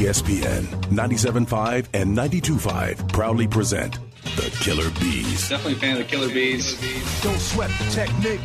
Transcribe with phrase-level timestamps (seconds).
[0.00, 3.98] ESPN 97.5 and 92.5 proudly present
[4.34, 5.50] the Killer B's.
[5.50, 7.22] Definitely a fan of the Killer B's.
[7.22, 8.40] Don't sweat the technique.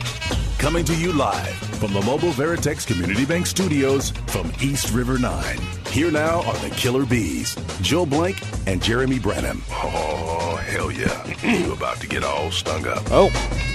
[0.57, 5.57] Coming to you live from the Mobile Veritex Community Bank Studios from East River 9.
[5.91, 9.61] Here now are the Killer B's, Joel Blank and Jeremy Branham.
[9.69, 11.25] Oh, hell yeah.
[11.65, 13.03] you about to get all stung up.
[13.11, 13.74] Oh.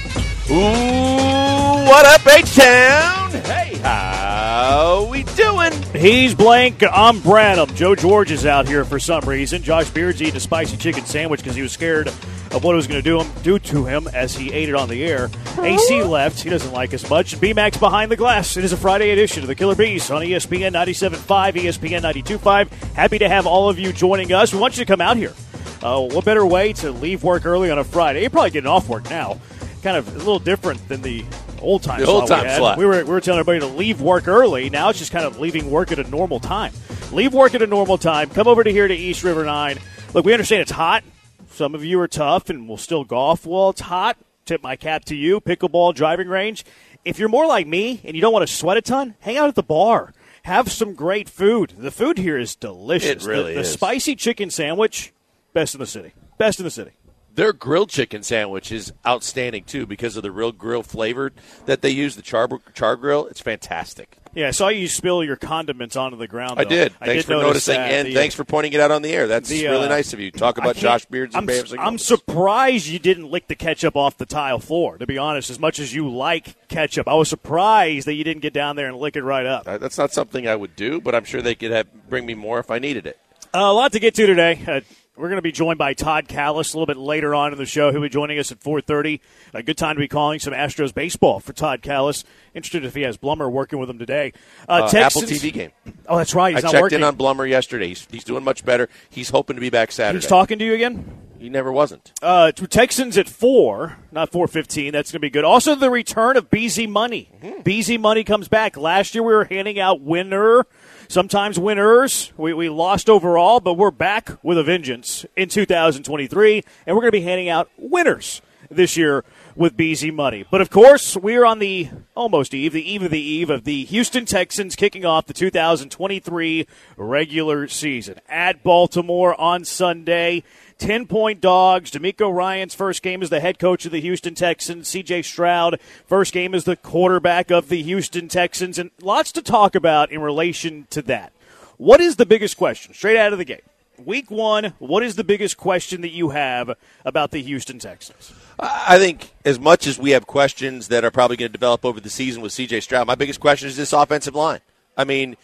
[0.53, 3.31] Ooh, what up, H-Town?
[3.31, 5.71] Hey, how we doing?
[5.95, 6.83] He's blank.
[6.91, 7.73] I'm Branham.
[7.77, 9.63] Joe George is out here for some reason.
[9.63, 12.89] Josh Beard's eating a spicy chicken sandwich because he was scared of what it was
[12.89, 15.31] going to do him do to him as he ate it on the air.
[15.61, 16.41] AC left.
[16.43, 17.41] He doesn't like us much.
[17.41, 18.57] B-Max behind the glass.
[18.57, 22.95] It is a Friday edition of the Killer B's on ESPN 97.5, ESPN 92.5.
[22.95, 24.53] Happy to have all of you joining us.
[24.53, 25.33] We want you to come out here.
[25.81, 28.23] Uh, what better way to leave work early on a Friday?
[28.23, 29.39] You're probably getting off work now.
[29.83, 31.25] Kind of a little different than the
[31.61, 32.79] old time The slot old time we slot.
[32.79, 34.69] We were, we were telling everybody to leave work early.
[34.71, 36.73] Now it's just kind of leaving work at a normal time.
[37.13, 38.31] Leave work at a normal time.
[38.31, 39.79] Come over to here to East River 9.
[40.15, 41.03] Look, we understand it's hot.
[41.51, 43.47] Some of you are tough and will still golf.
[43.47, 44.17] while it's hot.
[44.45, 45.41] Tip my cap to you.
[45.41, 46.65] Pickleball driving range.
[47.05, 49.49] If you're more like me and you don't want to sweat a ton, hang out
[49.49, 50.13] at the bar.
[50.45, 51.75] Have some great food.
[51.77, 53.25] The food here is delicious.
[53.25, 53.73] It really the, the is.
[53.73, 55.13] spicy chicken sandwich,
[55.53, 56.13] best in the city.
[56.39, 56.93] Best in the city.
[57.41, 61.33] Their grilled chicken sandwich is outstanding, too, because of the real grill flavor
[61.65, 63.29] that they use, the char, char grill.
[63.29, 64.19] It's fantastic.
[64.35, 66.61] Yeah, I saw you spill your condiments onto the ground.
[66.61, 66.93] I did.
[66.97, 67.93] Thanks for noticing, that.
[67.93, 69.27] and The, thanks for pointing it out on the air.
[69.27, 70.31] That's the, really uh, nice of you.
[70.31, 74.27] Talk about Josh Beards and I'm, I'm surprised you didn't lick the ketchup off the
[74.27, 74.99] tile floor.
[74.99, 78.43] To be honest, as much as you like ketchup, I was surprised that you didn't
[78.43, 79.67] get down there and lick it right up.
[79.67, 82.35] Uh, That's not something I would do, but I'm sure they could have, bring me
[82.35, 83.19] more if I needed it.
[83.55, 84.83] Uh, a lot to get to today.
[85.21, 87.67] We're going to be joined by Todd Kalas a little bit later on in the
[87.67, 87.91] show.
[87.93, 89.21] He'll be joining us at 4:30.
[89.53, 92.25] A good time to be calling some Astros baseball for Todd Kalas.
[92.55, 94.33] Interested if he has Blummer working with him today.
[94.69, 95.71] Uh, Uh, Apple TV game.
[96.09, 96.55] Oh, that's right.
[96.55, 96.99] He's I not checked working.
[97.01, 97.89] in on Blummer yesterday.
[97.89, 98.89] He's, he's doing much better.
[99.11, 100.21] He's hoping to be back Saturday.
[100.23, 101.05] He's talking to you again.
[101.39, 102.13] he never wasn't.
[102.23, 104.93] Uh, Texans at four, not four fifteen.
[104.93, 105.45] That's going to be good.
[105.45, 107.29] Also, the return of Beezy Money.
[107.43, 107.61] Mm-hmm.
[107.63, 108.77] Beezy Money comes back.
[108.77, 110.65] Last year we were handing out winner,
[111.11, 112.33] sometimes winners.
[112.37, 117.09] We, we lost overall, but we're back with a vengeance in 2023, and we're going
[117.09, 118.41] to be handing out winners
[118.71, 119.25] this year
[119.57, 120.45] with Beezy Money.
[120.49, 123.65] But of course, we are on the almost eve, the eve of the eve of
[123.65, 130.45] the Houston Texans kicking off the 2023 regular season at Baltimore on Sunday.
[130.81, 131.93] 10 point dogs.
[131.93, 134.91] DeMeco Ryans' first game as the head coach of the Houston Texans.
[134.91, 138.79] CJ Stroud, first game as the quarterback of the Houston Texans.
[138.79, 141.33] And lots to talk about in relation to that.
[141.77, 143.65] What is the biggest question straight out of the gate?
[144.05, 148.33] Week one, what is the biggest question that you have about the Houston Texans?
[148.59, 152.01] I think as much as we have questions that are probably going to develop over
[152.01, 154.61] the season with CJ Stroud, my biggest question is this offensive line.
[154.97, 155.37] I mean,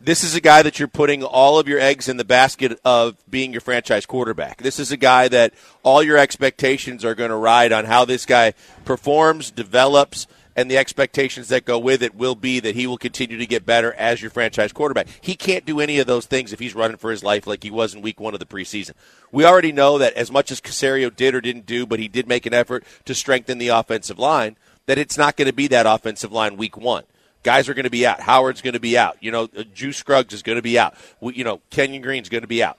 [0.00, 3.16] this is a guy that you're putting all of your eggs in the basket of
[3.28, 4.62] being your franchise quarterback.
[4.62, 8.24] This is a guy that all your expectations are going to ride on how this
[8.24, 8.54] guy
[8.84, 13.38] performs, develops, and the expectations that go with it will be that he will continue
[13.38, 15.06] to get better as your franchise quarterback.
[15.20, 17.70] He can't do any of those things if he's running for his life like he
[17.70, 18.92] was in week one of the preseason.
[19.30, 22.26] We already know that as much as Caserio did or didn't do, but he did
[22.26, 25.86] make an effort to strengthen the offensive line, that it's not going to be that
[25.86, 27.04] offensive line week one.
[27.42, 28.20] Guys are going to be out.
[28.20, 29.16] Howard's going to be out.
[29.20, 30.94] You know, uh, Juice Scruggs is going to be out.
[31.20, 32.78] We, you know, Kenyon Green's going to be out.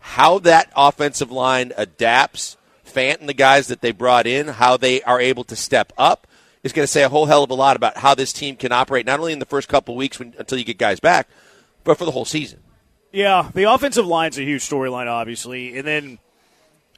[0.00, 2.56] How that offensive line adapts,
[2.86, 6.26] Fant and the guys that they brought in, how they are able to step up,
[6.62, 8.72] is going to say a whole hell of a lot about how this team can
[8.72, 11.28] operate, not only in the first couple weeks when, until you get guys back,
[11.84, 12.60] but for the whole season.
[13.12, 16.18] Yeah, the offensive line's a huge storyline, obviously, and then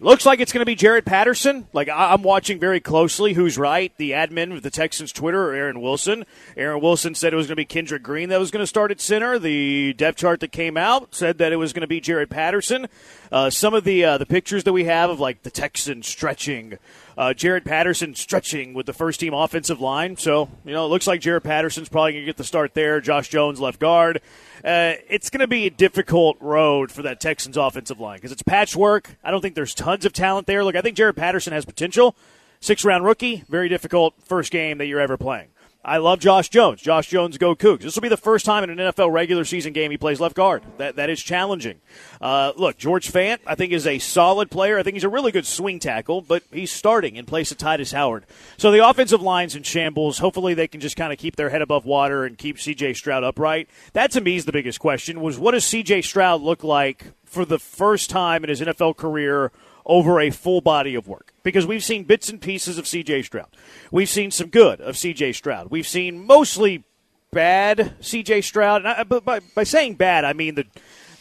[0.01, 1.67] looks like it's going to be Jarrett Patterson.
[1.73, 3.33] Like I'm watching very closely.
[3.35, 3.93] Who's right?
[3.97, 6.25] The admin of the Texans Twitter, or Aaron Wilson.
[6.57, 8.91] Aaron Wilson said it was going to be Kendrick Green that was going to start
[8.91, 9.39] at center.
[9.39, 12.87] The depth chart that came out said that it was going to be Jarrett Patterson.
[13.31, 16.79] Uh, some of the uh, the pictures that we have of like the Texans stretching.
[17.17, 20.17] Uh, Jarrett Patterson stretching with the first team offensive line.
[20.17, 23.01] So, you know, it looks like Jarrett Patterson's probably going to get the start there.
[23.01, 24.21] Josh Jones left guard.
[24.69, 28.43] Uh, it's going to be a difficult road for that Texans offensive line because it's
[28.43, 29.17] patchwork.
[29.25, 30.63] I don't think there's tons of talent there.
[30.63, 32.15] Look, I think Jarrett Patterson has potential.
[32.61, 35.49] Six round rookie, very difficult first game that you're ever playing.
[35.85, 36.83] I love Josh Jones.
[36.83, 37.83] Josh Jones, go Cougs.
[37.83, 40.35] This will be the first time in an NFL regular season game he plays left
[40.35, 40.65] guard.
[40.77, 41.81] That that is challenging.
[42.21, 44.79] Uh, look, George Fant, I think is a solid player.
[44.79, 47.93] I think he's a really good swing tackle, but he's starting in place of Tytus
[47.93, 48.27] Howard.
[48.57, 50.19] So the offensive line's in shambles.
[50.19, 52.95] Hopefully they can just kind of keep their head above water and keep C.J.
[52.95, 53.69] Stroud upright.
[53.93, 56.03] That to me is the biggest question: was what does C.J.
[56.03, 59.53] Stroud look like for the first time in his NFL career?
[59.89, 63.49] Over a full body of work because we've seen bits and pieces of CJ Stroud.
[63.91, 65.71] We've seen some good of CJ Stroud.
[65.71, 66.85] We've seen mostly
[67.33, 68.83] bad CJ Stroud.
[68.83, 70.67] And I, but by, by saying bad, I mean the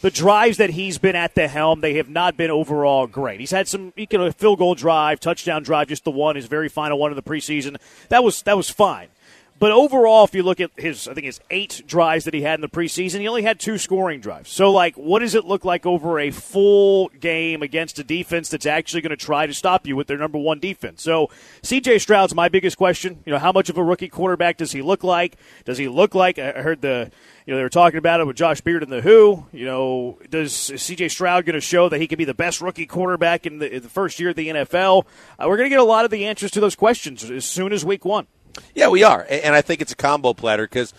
[0.00, 3.40] the drives that he's been at the helm, they have not been overall great.
[3.40, 6.68] He's had some, can a field goal drive, touchdown drive, just the one, his very
[6.68, 7.78] final one of the preseason.
[8.08, 9.08] That was that was fine.
[9.58, 12.54] But overall, if you look at his, I think his eight drives that he had
[12.54, 14.50] in the preseason, he only had two scoring drives.
[14.50, 18.66] So, like, what does it look like over a full game against a defense that's
[18.66, 21.02] actually going to try to stop you with their number one defense?
[21.02, 21.30] So,
[21.62, 21.98] C.J.
[21.98, 23.22] Stroud's my biggest question.
[23.26, 25.36] You know, how much of a rookie quarterback does he look like?
[25.64, 26.38] Does he look like?
[26.38, 27.10] I heard the,
[27.44, 29.46] you know, they were talking about it with Josh Beard and the Who.
[29.52, 31.08] You know, does C.J.
[31.08, 33.82] Stroud going to show that he could be the best rookie quarterback in the, in
[33.82, 35.04] the first year of the NFL?
[35.36, 37.72] Uh, we're going to get a lot of the answers to those questions as soon
[37.72, 38.28] as week one.
[38.74, 40.92] Yeah, we are, and I think it's a combo platter because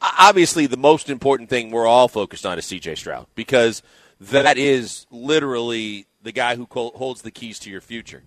[0.00, 2.96] obviously the most important thing we're all focused on is C.J.
[2.96, 3.82] Stroud because
[4.20, 8.22] that is literally the guy who holds the keys to your future.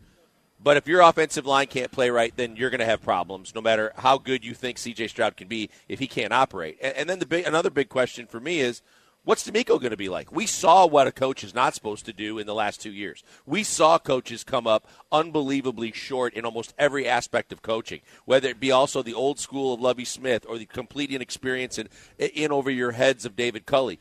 [0.62, 3.62] But if your offensive line can't play right, then you're going to have problems, no
[3.62, 5.10] matter how good you think C.J.
[5.10, 6.78] Stroud can be if he can't operate.
[6.82, 8.82] And, then the big, another big question for me is
[9.26, 10.32] What's DeMeco going to be like?
[10.32, 13.24] We saw what a coach is not supposed to do in the last two years.
[13.48, 18.60] We saw coaches come up unbelievably short in almost every aspect of coaching, whether it
[18.60, 21.90] be also the old school of Lovie Smith or the complete inexperience in,
[22.20, 24.00] in over your heads of David Culley.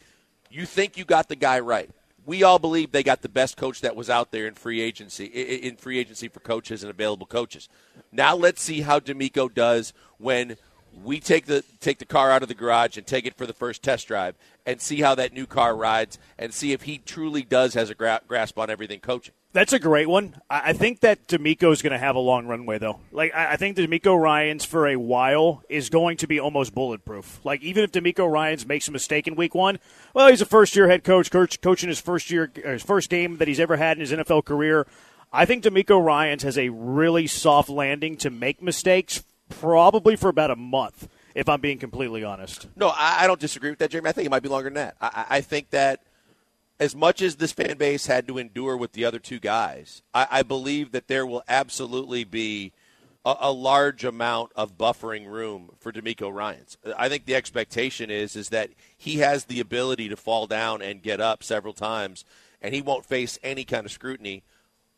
[0.51, 1.89] You think you got the guy right.
[2.27, 5.25] We all believe they got the best coach that was out there in free agency
[5.25, 7.69] in free agency for coaches and available coaches.
[8.13, 10.57] Now let's see how DeMeco does when
[11.03, 13.53] we take the take the car out of the garage and take it for the
[13.53, 14.35] first test drive
[14.67, 17.95] and see how that new car rides and see if he truly does has a
[17.95, 19.35] gra- grasp on everything coaching.
[19.53, 20.41] That's a great one.
[20.51, 22.99] I think that DeMeco is going to have a long runway, though.
[23.13, 27.39] Like I think DeMeco Ryans for a while is going to be almost bulletproof.
[27.45, 29.79] Like even if DeMeco Ryans makes a mistake in Week One,
[30.13, 33.37] well, he's a first-year head coach, coach coaching his first year, uh, his first game
[33.37, 34.89] that he's ever had in his NFL career.
[35.33, 39.23] I think DeMeco Ryans has a really soft landing to make mistakes
[39.61, 42.69] probably for about a month, if I'm being completely honest.
[42.77, 44.09] No, I, I don't disagree with that, Jeremy.
[44.09, 44.97] I think it might be longer than that.
[45.01, 46.01] I, I, think that
[46.81, 50.27] as much as this fan base had to endure with the other two guys, I,
[50.31, 52.73] I believe that there will absolutely be
[53.25, 56.77] a, a, large amount of buffering room for DeMeco Ryans.
[56.97, 61.03] I think the expectation is is that he has the ability to fall down and
[61.03, 62.25] get up several times,
[62.61, 64.43] and he won't face any kind of scrutiny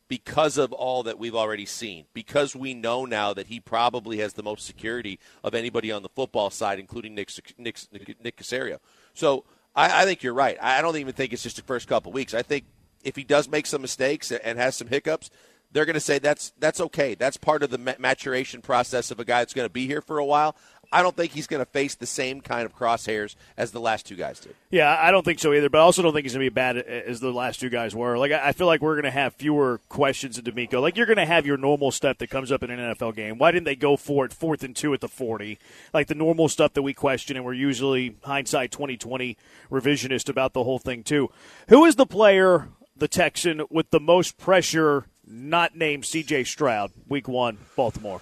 [0.07, 4.33] because of all that we've already seen, because we know now that he probably has
[4.33, 7.79] the most security of anybody on the football side, including Nick Nick,
[8.23, 8.79] Nick Caserio.
[9.13, 9.43] So
[9.75, 10.57] I, I think you're right.
[10.61, 12.33] I don't even think it's just the first couple weeks.
[12.33, 12.65] I think
[13.03, 15.29] if he does make some mistakes and has some hiccups,
[15.71, 17.15] they're going to say that's that's okay.
[17.15, 20.17] That's part of the maturation process of a guy that's going to be here for
[20.17, 20.55] a while.
[20.91, 24.05] I don't think he's going to face the same kind of crosshairs as the last
[24.05, 24.55] two guys did.
[24.69, 25.69] Yeah, I don't think so either.
[25.69, 27.93] But I also don't think he's going to be bad as the last two guys
[27.93, 28.17] were.
[28.17, 30.81] Like I feel like we're going to have fewer questions of DeMeco.
[30.81, 33.37] Like you're going to have your normal stuff that comes up in an NFL game.
[33.37, 35.59] Why didn't they go for it fourth and two at the forty?
[35.93, 39.37] Like the normal stuff that we question, and we're usually hindsight twenty twenty
[39.71, 41.29] revisionist about the whole thing too.
[41.69, 45.05] Who is the player, the Texan, with the most pressure?
[45.29, 46.45] Not named C.J.
[46.45, 48.21] Stroud, Week One, Baltimore.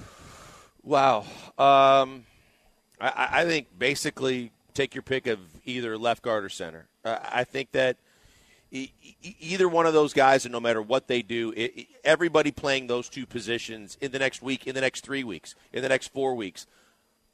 [0.81, 1.25] Wow.
[1.57, 2.25] Um,
[2.99, 6.87] I, I think basically take your pick of either left guard or center.
[7.03, 7.97] Uh, I think that
[8.71, 8.91] e-
[9.39, 13.09] either one of those guys, and no matter what they do, it, everybody playing those
[13.09, 16.35] two positions in the next week, in the next three weeks, in the next four
[16.35, 16.67] weeks,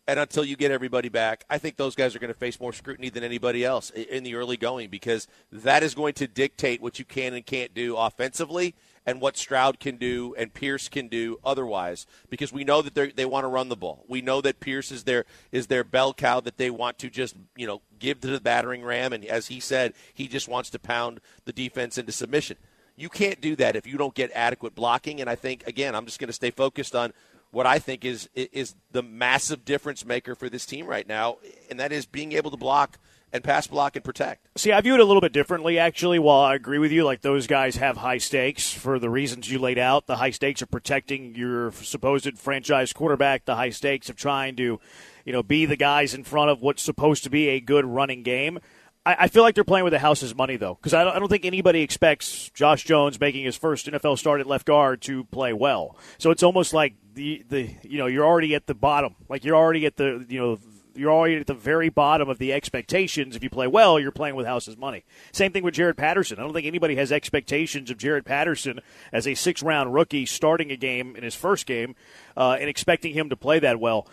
[0.08, 2.74] and until you get everybody back, I think those guys are going to face more
[2.74, 6.98] scrutiny than anybody else in the early going because that is going to dictate what
[6.98, 8.74] you can and can't do offensively
[9.06, 13.26] and what Stroud can do and Pierce can do otherwise because we know that they
[13.26, 14.04] want to run the ball.
[14.08, 17.36] We know that Pierce is their is their bell cow that they want to just,
[17.56, 20.80] you know, give to the battering ram and as he said, he just wants to
[20.80, 22.58] pound the defense into submission.
[22.96, 26.06] You can't do that if you don't get adequate blocking and I think again, I'm
[26.06, 27.14] just going to stay focused on
[27.52, 31.38] what I think is is the massive difference maker for this team right now
[31.70, 32.98] and that is being able to block–
[33.34, 34.48] and pass block and protect.
[34.58, 36.20] See, I view it a little bit differently, actually.
[36.20, 39.60] While I agree with you, like those guys have high stakes for the reasons you
[39.60, 40.08] laid out.
[40.08, 44.80] The high stakes of protecting your supposed franchise quarterback, the high stakes of trying to,
[45.26, 48.24] you know, be the guys in front of what's supposed to be a good running
[48.24, 48.60] game.
[49.06, 51.30] I, I feel like they're playing with the house's money, though, because I, I don't
[51.30, 55.54] think anybody expects Josh Jones making his first NFL start at left guard to play
[55.54, 55.98] well.
[56.18, 59.56] So it's almost like the the you know you're already at the bottom, like you're
[59.56, 60.60] already at the you know
[60.94, 63.36] you're already at the very bottom of the expectations.
[63.36, 65.04] If you play well, you're playing with house's money.
[65.32, 66.38] Same thing with Jarrett Patterson.
[66.38, 68.82] I don't think anybody has expectations of Jarrett Patterson
[69.12, 71.96] as a six round rookie starting a game in his first game
[72.36, 74.08] uh, and expecting him to play that well.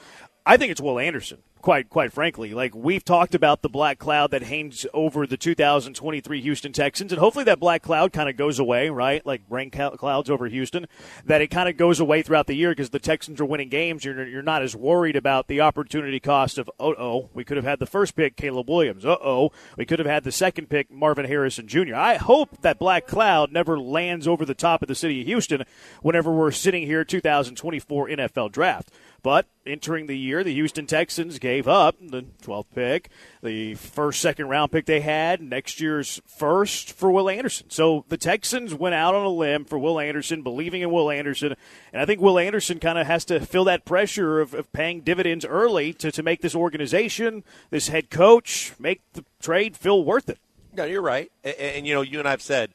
[0.49, 2.55] I think it's Will Anderson quite quite frankly.
[2.55, 7.21] Like we've talked about the black cloud that hangs over the 2023 Houston Texans, and
[7.21, 9.25] hopefully that black cloud kind of goes away, right?
[9.27, 10.87] Like rain clouds over Houston,
[11.25, 14.05] that it kind of goes away throughout the year because the Texans are winning games.
[14.05, 17.67] You're you're not as worried about the opportunity cost of oh oh we could have
[17.67, 19.05] had the first pick Caleb Williams.
[19.05, 21.95] Uh oh we could have had the second pick Marvin Harrison Jr.
[21.95, 25.65] I hope that black cloud never lands over the top of the city of Houston
[26.03, 28.91] whenever we're sitting here 2024 NFL draft.
[29.23, 33.11] But entering the year, the Houston Texans gave up the 12th pick,
[33.43, 37.69] the first second round pick they had, next year's first for Will Anderson.
[37.69, 41.57] So the Texans went out on a limb for Will Anderson, believing in Will Anderson.
[41.93, 45.01] And I think Will Anderson kind of has to feel that pressure of, of paying
[45.01, 50.31] dividends early to, to make this organization, this head coach, make the trade feel worth
[50.31, 50.39] it.
[50.73, 51.31] No, you're right.
[51.43, 52.73] And, and you know, you and I have said,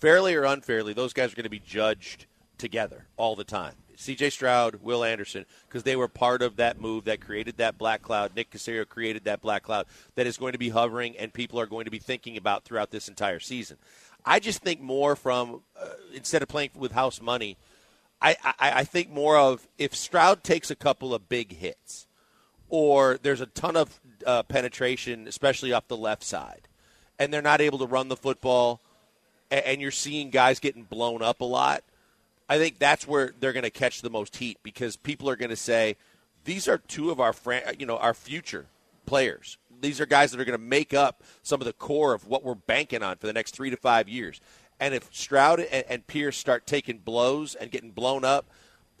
[0.00, 2.24] fairly or unfairly, those guys are going to be judged
[2.56, 3.74] together all the time.
[3.96, 4.30] C.J.
[4.30, 8.34] Stroud, Will Anderson, because they were part of that move that created that black cloud.
[8.34, 11.66] Nick Caserio created that black cloud that is going to be hovering and people are
[11.66, 13.76] going to be thinking about throughout this entire season.
[14.24, 17.56] I just think more from uh, instead of playing with house money,
[18.20, 22.06] I, I, I think more of if Stroud takes a couple of big hits,
[22.68, 26.68] or there's a ton of uh, penetration, especially off the left side,
[27.18, 28.80] and they're not able to run the football,
[29.50, 31.82] and, and you're seeing guys getting blown up a lot
[32.52, 35.48] I think that's where they're going to catch the most heat because people are going
[35.48, 35.96] to say
[36.44, 37.34] these are two of our
[37.78, 38.66] you know our future
[39.06, 39.56] players.
[39.80, 42.44] These are guys that are going to make up some of the core of what
[42.44, 44.38] we're banking on for the next three to five years.
[44.78, 48.50] And if Stroud and, and Pierce start taking blows and getting blown up,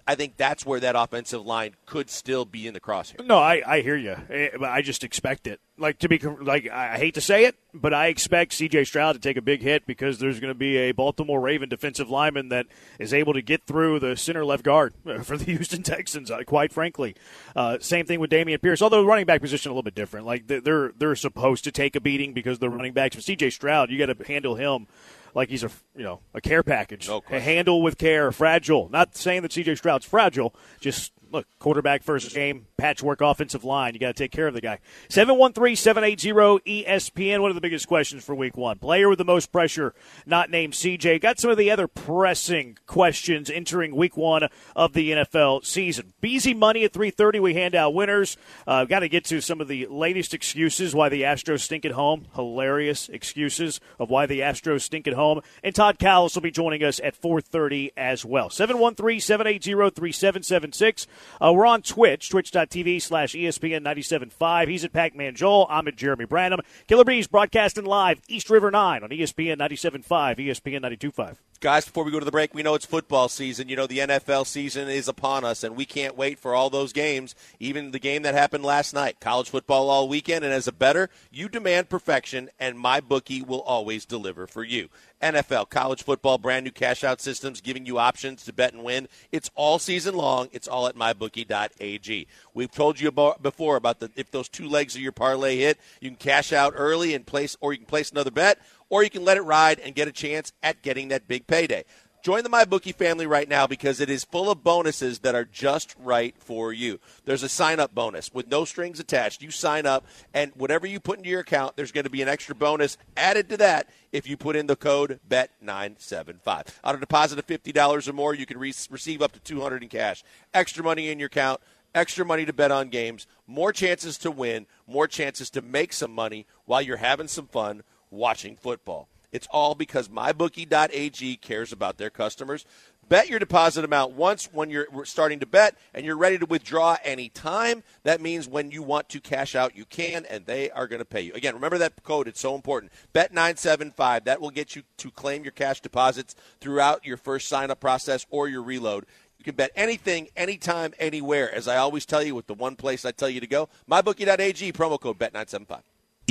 [0.06, 3.24] I think that's where that offensive line could still be in the crosshair.
[3.24, 4.16] No, I, I hear you.
[4.28, 5.60] Eh, I just expect it.
[5.78, 8.84] Like to be like I hate to say it, but I expect C.J.
[8.84, 12.10] Stroud to take a big hit because there's going to be a Baltimore Raven defensive
[12.10, 12.66] lineman that
[12.98, 14.92] is able to get through the center left guard
[15.22, 16.30] for the Houston Texans.
[16.30, 17.14] Uh, quite frankly,
[17.56, 18.82] uh, same thing with Dameon Pierce.
[18.82, 20.26] Although the running back position a little bit different.
[20.26, 23.16] Like they're they're supposed to take a beating because they're running backs.
[23.16, 23.50] But C.J.
[23.50, 24.86] Stroud, you got to handle him
[25.34, 28.88] like he's a you know a care package, no a handle with care, fragile.
[28.90, 29.76] Not saying that C.J.
[29.76, 33.94] Stroud's fragile, just look, quarterback first game, patchwork offensive line.
[33.94, 34.78] You got to take care of the guy.
[35.08, 37.40] 713 780 ESPN.
[37.40, 38.78] One of the biggest questions for week one.
[38.78, 39.94] Player with the most pressure,
[40.26, 41.20] not named CJ.
[41.20, 46.12] Got some of the other pressing questions entering week one of the NFL season.
[46.20, 47.40] Beezy money at 330.
[47.40, 48.36] We hand out winners.
[48.66, 51.92] Uh, got to get to some of the latest excuses why the Astros stink at
[51.92, 52.26] home.
[52.34, 55.40] Hilarious excuses of why the Astros stink at home.
[55.62, 58.50] And Todd Kalas will be joining us at 430 as well.
[58.50, 61.06] 713 780 3776.
[61.40, 64.68] Uh, we're on Twitch, twitch.tv slash ESPN 97.5.
[64.68, 65.66] He's at Pac Man Joel.
[65.70, 66.60] I'm at Jeremy Branham.
[66.86, 70.04] Killer B's broadcasting live, East River 9 on ESPN 97.5,
[70.38, 71.36] ESPN 92.5.
[71.62, 73.68] Guys, before we go to the break, we know it's football season.
[73.68, 76.92] You know, the NFL season is upon us, and we can't wait for all those
[76.92, 79.20] games, even the game that happened last night.
[79.20, 83.60] College football all weekend, and as a better, you demand perfection, and my bookie will
[83.60, 84.88] always deliver for you.
[85.22, 89.06] NFL, college football, brand new cash out systems giving you options to bet and win.
[89.30, 90.48] It's all season long.
[90.50, 92.26] It's all at mybookie.ag.
[92.54, 95.78] We've told you about, before about the if those two legs of your parlay hit,
[96.00, 98.58] you can cash out early and place, or you can place another bet,
[98.92, 101.82] or you can let it ride and get a chance at getting that big payday.
[102.22, 105.96] Join the MyBookie family right now because it is full of bonuses that are just
[105.98, 107.00] right for you.
[107.24, 109.40] There's a sign up bonus with no strings attached.
[109.40, 112.28] You sign up, and whatever you put into your account, there's going to be an
[112.28, 116.66] extra bonus added to that if you put in the code BET975.
[116.84, 119.88] On a deposit of $50 or more, you can re- receive up to 200 in
[119.88, 120.22] cash.
[120.52, 121.62] Extra money in your account,
[121.94, 126.12] extra money to bet on games, more chances to win, more chances to make some
[126.12, 129.08] money while you're having some fun watching football.
[129.32, 132.66] It's all because mybookie.ag cares about their customers.
[133.08, 136.96] Bet your deposit amount once when you're starting to bet and you're ready to withdraw
[137.02, 137.82] anytime.
[138.04, 141.04] That means when you want to cash out, you can, and they are going to
[141.04, 141.32] pay you.
[141.32, 142.28] Again, remember that code.
[142.28, 142.92] It's so important.
[143.12, 144.24] Bet975.
[144.24, 148.24] That will get you to claim your cash deposits throughout your first sign up process
[148.30, 149.06] or your reload.
[149.38, 151.52] You can bet anything, anytime, anywhere.
[151.52, 154.72] As I always tell you, with the one place I tell you to go, mybookie.ag,
[154.72, 155.80] promo code Bet975.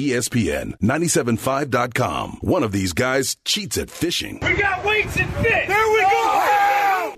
[0.02, 2.40] ESPN 975.com.
[2.42, 4.40] One of these guys cheats at fishing.
[4.42, 5.68] We got weights and fish.
[5.68, 6.08] There we go.
[6.12, 7.16] Oh,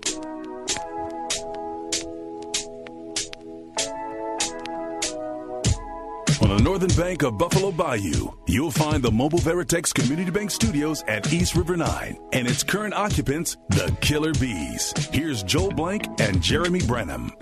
[6.42, 11.02] On the northern bank of Buffalo Bayou, you'll find the Mobile Veritex Community Bank Studios
[11.08, 14.92] at East River 9 and its current occupants, the Killer B's.
[15.10, 17.32] Here's Joel Blank and Jeremy Branham.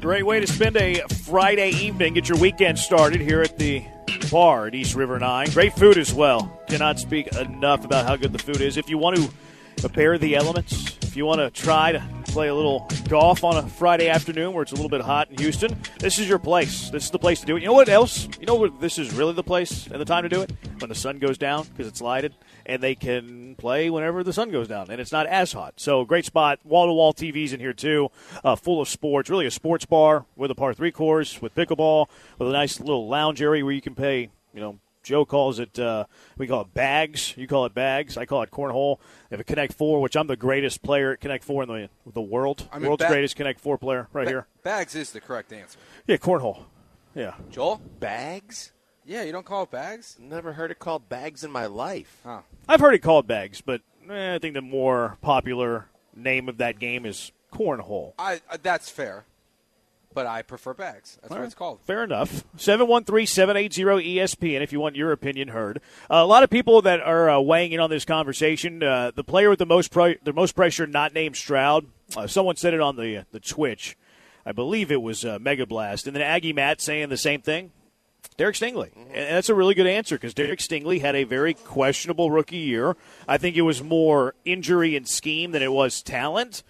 [0.00, 2.14] Great way to spend a Friday evening.
[2.14, 3.84] Get your weekend started here at the
[4.30, 5.50] bar at East River 9.
[5.50, 6.60] Great food as well.
[6.68, 8.76] Cannot speak enough about how good the food is.
[8.76, 9.30] If you want to
[9.78, 13.66] prepare the elements, if you want to try to play a little golf on a
[13.66, 16.90] Friday afternoon where it's a little bit hot in Houston, this is your place.
[16.90, 17.62] This is the place to do it.
[17.62, 18.28] You know what else?
[18.38, 18.80] You know what?
[18.80, 21.38] This is really the place and the time to do it when the sun goes
[21.38, 22.34] down because it's lighted,
[22.66, 25.74] and they can play whenever the sun goes down, and it's not as hot.
[25.76, 26.58] So great spot.
[26.64, 28.10] Wall to wall TVs in here too,
[28.44, 29.30] uh, full of sports.
[29.30, 32.06] Really a sports bar with a par three course with pickleball,
[32.38, 34.30] with a nice little lounge area where you can pay.
[34.52, 36.04] You know, Joe calls it, uh,
[36.36, 37.34] we call it bags.
[37.36, 38.16] You call it bags.
[38.16, 38.98] I call it cornhole.
[39.30, 41.88] They have a Connect Four, which I'm the greatest player at Connect Four in the
[42.12, 42.68] the world.
[42.72, 44.46] I mean, World's ba- greatest Connect Four player, right Ba- here.
[44.64, 45.78] Bags is the correct answer.
[46.06, 46.64] Yeah, cornhole.
[47.14, 47.34] Yeah.
[47.50, 47.80] Joel?
[48.00, 48.72] Bags?
[49.06, 50.16] Yeah, you don't call it bags?
[50.18, 52.18] Never heard it called bags in my life.
[52.24, 52.40] Huh.
[52.68, 56.80] I've heard it called bags, but eh, I think the more popular name of that
[56.80, 58.14] game is cornhole.
[58.18, 59.24] I uh, that's fair,
[60.12, 61.18] but I prefer bags.
[61.22, 61.80] That's what it's called.
[61.86, 62.44] Fair enough.
[62.58, 65.80] 713-780-ESPN if you want your opinion heard.
[66.10, 68.82] Uh, a lot of people that are uh, weighing in on this conversation.
[68.82, 71.86] Uh, the player with the most pre- the most pressure, not named Stroud.
[72.16, 73.96] Uh, someone said it on the the Twitch.
[74.44, 77.72] I believe it was uh, Mega Blast, and then Aggie Matt saying the same thing.
[78.36, 78.90] Derek Stingley.
[78.94, 82.96] And that's a really good answer because Derek Stingley had a very questionable rookie year.
[83.26, 86.62] I think it was more injury and scheme than it was talent.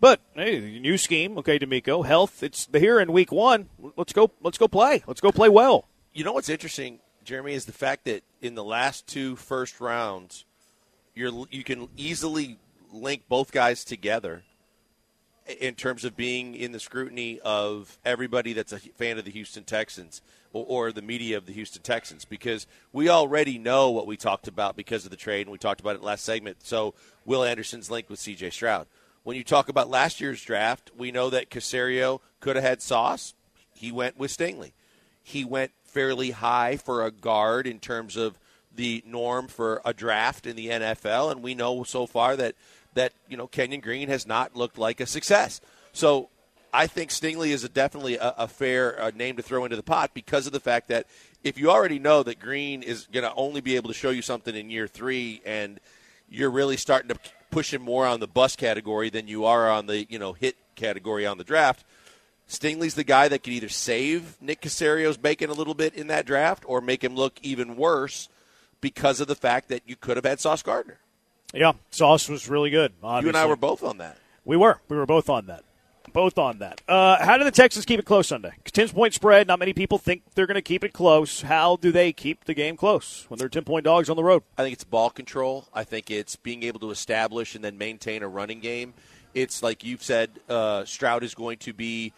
[0.00, 2.06] But hey, new scheme, okay, DeMeco.
[2.06, 3.68] Health, it's the here in week one.
[3.96, 4.30] Let's go.
[4.40, 5.02] Let's go play.
[5.06, 5.88] Let's go play well.
[6.12, 10.44] You know what's interesting, Jeremy, is the fact that in the last two first rounds,
[11.14, 12.58] you're you can easily
[12.92, 14.44] link both guys together
[15.60, 19.64] in terms of being in the scrutiny of everybody that's a fan of the Houston
[19.64, 20.20] Texans
[20.52, 24.48] or, or the media of the Houston Texans because we already know what we talked
[24.48, 26.58] about because of the trade and we talked about it last segment.
[26.64, 28.50] So Will Anderson's link with C.J.
[28.50, 28.86] Stroud.
[29.24, 33.34] When you talk about last year's draft, we know that Caserio could have had Sauce.
[33.74, 34.72] He went with Stingley.
[35.22, 38.38] He went fairly high for a guard in terms of
[38.74, 42.54] the norm for a draft in the NFL, and we know so far that
[42.94, 45.60] that you know Kenyon Green has not looked like a success.
[45.92, 46.30] So
[46.72, 49.82] I think Stingley is a definitely a, a fair uh, name to throw into the
[49.82, 51.06] pot because of the fact that
[51.42, 54.22] if you already know that Green is going to only be able to show you
[54.22, 55.80] something in year three, and
[56.28, 57.18] you're really starting to
[57.50, 60.56] push him more on the bus category than you are on the you know hit
[60.74, 61.84] category on the draft.
[62.48, 66.24] Stingley's the guy that could either save Nick Caserio's bacon a little bit in that
[66.24, 68.30] draft or make him look even worse
[68.80, 70.98] because of the fact that you could have had Sauce Gardner.
[71.52, 72.92] Yeah, Sauce was really good.
[73.02, 74.18] You and I were both on that.
[74.44, 74.80] We were.
[74.88, 75.62] We were both on that.
[76.18, 76.82] Both on that.
[76.88, 78.50] Uh, how do the Texans keep it close Sunday?
[78.64, 79.46] 10 point spread.
[79.46, 81.42] Not many people think they're going to keep it close.
[81.42, 84.42] How do they keep the game close when they're 10 point dogs on the road?
[84.58, 85.68] I think it's ball control.
[85.72, 88.94] I think it's being able to establish and then maintain a running game.
[89.32, 92.12] It's like you've said, uh, Stroud is going to be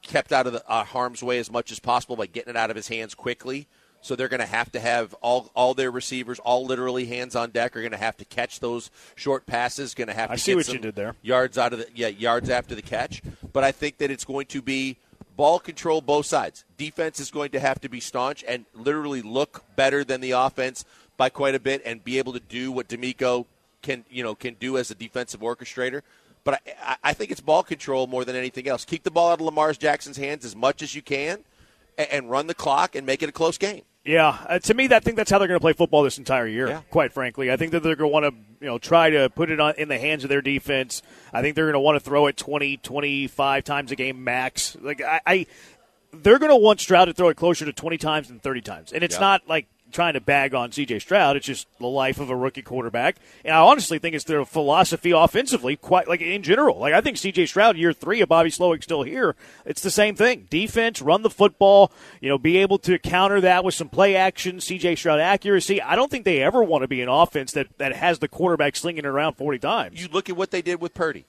[0.00, 2.70] kept out of the uh, harm's way as much as possible by getting it out
[2.70, 3.68] of his hands quickly.
[4.04, 7.50] So they're going to have to have all all their receivers, all literally hands on
[7.50, 9.94] deck, are going to have to catch those short passes.
[9.94, 11.14] Going to have to I see what some you did there.
[11.22, 13.22] yards out of the yeah yards after the catch.
[13.54, 14.98] But I think that it's going to be
[15.38, 16.66] ball control both sides.
[16.76, 20.84] Defense is going to have to be staunch and literally look better than the offense
[21.16, 23.46] by quite a bit and be able to do what DeMeco
[23.80, 26.02] can you know can do as a defensive orchestrator.
[26.44, 28.84] But I, I- I think it's ball control more than anything else.
[28.84, 31.38] Keep the ball out of Lamar Jackson's hands as much as you can,
[31.96, 33.80] and, and run the clock and make it a close game.
[34.04, 36.46] Yeah, uh, to me, I think that's how they're going to play football this entire
[36.46, 36.68] year.
[36.68, 36.80] Yeah.
[36.90, 39.50] Quite frankly, I think that they're going to want to, you know, try to put
[39.50, 41.00] it on in the hands of their defense.
[41.32, 44.76] I think they're going to want to throw it 20, 25 times a game max.
[44.80, 45.46] Like I, I
[46.12, 48.92] they're going to want Stroud to throw it closer to twenty times than thirty times,
[48.92, 49.20] and it's Yeah.
[49.20, 50.98] not like trying to bag on C.J.
[50.98, 51.36] Stroud.
[51.36, 55.12] It's just the life of a rookie quarterback, and I honestly think it's their philosophy
[55.12, 56.78] offensively, quite like in general.
[56.78, 57.46] Like I think C.J.
[57.46, 61.30] Stroud, year three of Bobby Slowik still here, it's the same thing: defense, run the
[61.30, 64.96] football, you know, be able to counter that with some play action, C.J.
[64.96, 65.80] Stroud accuracy.
[65.80, 68.76] I don't think they ever want to be an offense that that has the quarterback
[68.76, 70.02] slinging it around forty times.
[70.02, 71.24] you look at what they did with Purdy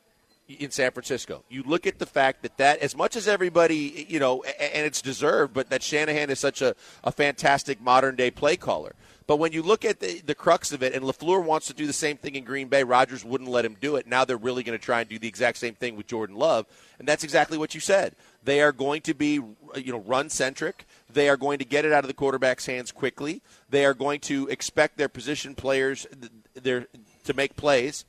[0.47, 1.43] in San Francisco.
[1.49, 5.01] You look at the fact that that as much as everybody, you know, and it's
[5.01, 8.93] deserved, but that Shanahan is such a, a fantastic modern day play caller.
[9.27, 11.87] But when you look at the, the crux of it, and LaFleur wants to do
[11.87, 14.05] the same thing in Green Bay, Rodgers wouldn't let him do it.
[14.05, 16.67] Now they're really going to try and do the exact same thing with Jordan Love.
[16.99, 18.15] And that's exactly what you said.
[18.43, 19.41] They are going to be,
[19.75, 20.85] you know, run centric.
[21.11, 23.41] They are going to get it out of the quarterback's hands quickly.
[23.67, 26.85] They are going to expect their position players th- their,
[27.23, 28.05] to make plays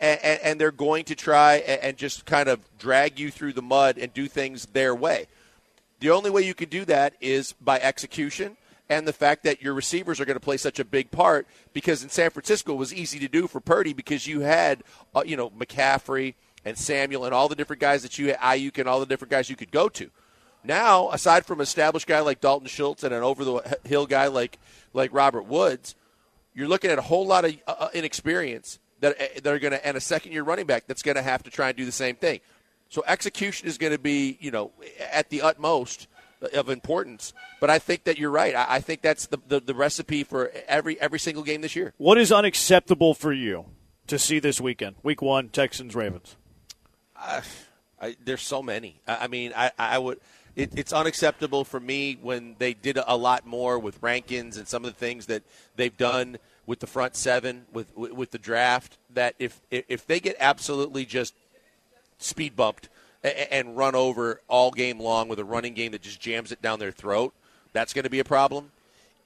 [0.00, 3.96] and, and, they're going to try and, just kind of drag you through the mud
[3.96, 5.26] and do things their way.
[6.00, 8.56] The only way you can do that is by execution
[8.88, 12.02] and the fact that your receivers are going to play such a big part because
[12.02, 15.36] in San Francisco it was easy to do for Purdy because you had, uh, you
[15.36, 19.00] know, McCaffrey and Samuel and all the different guys that you had, Aiyuk and all
[19.00, 20.10] the different guys you could go to.
[20.62, 24.26] Now, aside from an established guy like Dalton Schultz and an over the hill guy
[24.26, 24.58] like
[24.92, 25.94] like Robert Woods,
[26.54, 29.86] you're looking at a whole lot of uh, inexperience that uh, that are going to
[29.86, 31.92] and a second year running back that's going to have to try and do the
[31.92, 32.40] same thing.
[32.88, 34.72] So execution is going to be you know
[35.12, 36.08] at the utmost
[36.52, 37.32] of importance.
[37.60, 38.54] But I think that you're right.
[38.54, 41.94] I, I think that's the, the, the recipe for every every single game this year.
[41.96, 43.66] What is unacceptable for you
[44.06, 44.96] to see this weekend?
[45.02, 46.36] Week one, Texans Ravens.
[47.18, 47.40] Uh,
[48.00, 49.00] I, there's so many.
[49.06, 50.20] I, I mean, I, I would.
[50.54, 54.86] It, it's unacceptable for me when they did a lot more with Rankins and some
[54.86, 55.42] of the things that
[55.76, 58.98] they've done with the front seven, with with, the draft.
[59.14, 61.34] That if if they get absolutely just
[62.18, 62.88] speed bumped
[63.22, 66.78] and run over all game long with a running game that just jams it down
[66.78, 67.32] their throat,
[67.72, 68.70] that's going to be a problem.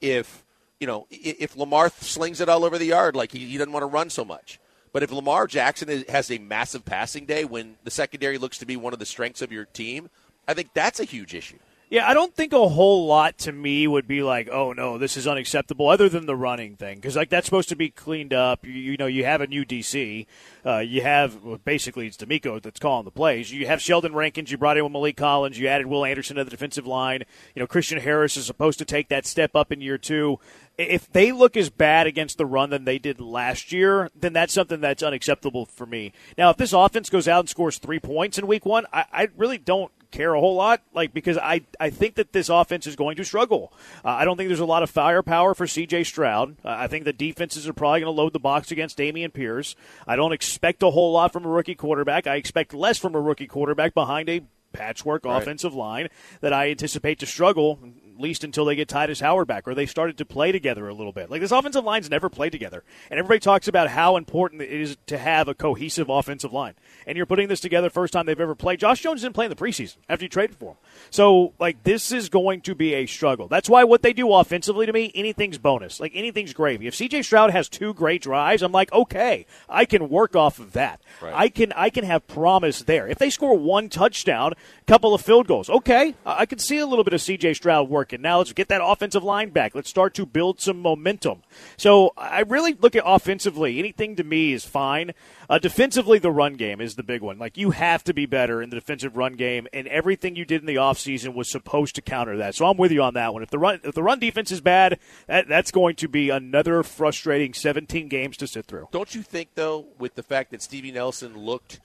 [0.00, 0.44] If
[0.78, 3.82] you know, if Lamar slings it all over the yard, like he, he doesn't want
[3.82, 4.58] to run so much.
[4.92, 8.76] But if Lamar Jackson has a massive passing day when the secondary looks to be
[8.76, 10.10] one of the strengths of your team,
[10.48, 11.58] I think that's a huge issue.
[11.90, 15.16] Yeah, I don't think a whole lot to me would be like, oh no, this
[15.16, 18.64] is unacceptable, other than the running thing, because like that's supposed to be cleaned up.
[18.64, 20.24] You, you know, you have a new DC,
[20.64, 23.50] uh, you have well, basically it's DeMeco that's calling the plays.
[23.52, 26.44] You have Sheldon Rankins, you brought in with Maliek Collins, you added Will Anderson to
[26.44, 27.24] the defensive line.
[27.56, 30.38] You know, Christian Harris is supposed to take that step up in year two.
[30.78, 34.54] If they look as bad against the run than they did last year, then that's
[34.54, 36.12] something that's unacceptable for me.
[36.38, 39.28] Now, if this offense goes out and scores three points in week one, I, I
[39.36, 42.96] really don't care a whole lot, like because I I think that this offense is
[42.96, 43.72] going to struggle.
[44.04, 46.04] Uh, I don't think there's a lot of firepower for C.J.
[46.04, 46.56] Stroud.
[46.64, 49.76] Uh, I think the defenses are probably going to load the box against Dameon Pierce.
[50.06, 52.26] I don't expect a whole lot from a rookie quarterback.
[52.26, 54.42] I expect less from a rookie quarterback behind a
[54.72, 55.40] patchwork right.
[55.40, 56.08] offensive line
[56.40, 57.78] that I anticipate to struggle
[58.20, 61.12] least until they get Tytus Howard back or they started to play together a little
[61.12, 61.30] bit.
[61.30, 62.84] Like this offensive line's never played together.
[63.10, 66.74] And everybody talks about how important it is to have a cohesive offensive line.
[67.06, 68.80] And you're putting this together first time they've ever played.
[68.80, 70.76] Josh Jones didn't play in the preseason after you traded for him.
[71.10, 73.48] So like this is going to be a struggle.
[73.48, 76.00] That's why what they do offensively to me, anything's bonus.
[76.00, 76.86] Like anything's gravy.
[76.86, 80.72] If CJ Stroud has two great drives, I'm like, okay, I can work off of
[80.72, 81.00] that.
[81.20, 81.32] Right.
[81.34, 83.08] I can I can have promise there.
[83.08, 86.86] If they score one touchdown, a couple of field goals, okay, I can see a
[86.86, 88.22] little bit of CJ Stroud working.
[88.22, 89.74] Now let's get that offensive line back.
[89.74, 91.42] Let's start to build some momentum.
[91.76, 93.78] So I really look at offensively.
[93.78, 95.12] Anything to me is fine.
[95.48, 97.38] Uh, defensively, the run game is the big one.
[97.38, 100.60] Like you have to be better in the defensive run game, and everything you did
[100.60, 102.54] in the offseason was supposed to counter that.
[102.54, 103.42] So I'm with you on that one.
[103.42, 106.82] If the run if the run defense is bad, that, that's going to be another
[106.82, 108.88] frustrating 17 games to sit through.
[108.92, 111.80] Don't you think though, with the fact that Steven Nelson looked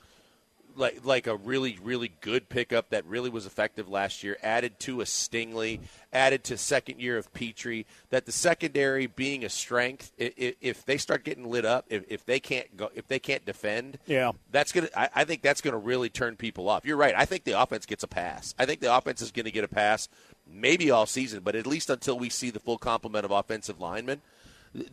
[0.76, 4.38] like like a really really good pickup that really was effective last year.
[4.44, 5.80] Added to a Stingley,
[6.14, 7.84] added to second year of Pitre.
[8.10, 12.26] That the secondary being a strength, if, if they start getting lit up, if, if
[12.26, 14.90] they can't go, if they can't defend, yeah, that's gonna.
[14.96, 16.86] I, I think that's gonna really turn people off.
[16.86, 17.16] You're right.
[17.16, 18.54] I think the offense gets a pass.
[18.58, 20.10] I think the offense is going to get a pass,
[20.52, 24.22] maybe all season, but at least until we see the full complement of offensive linemen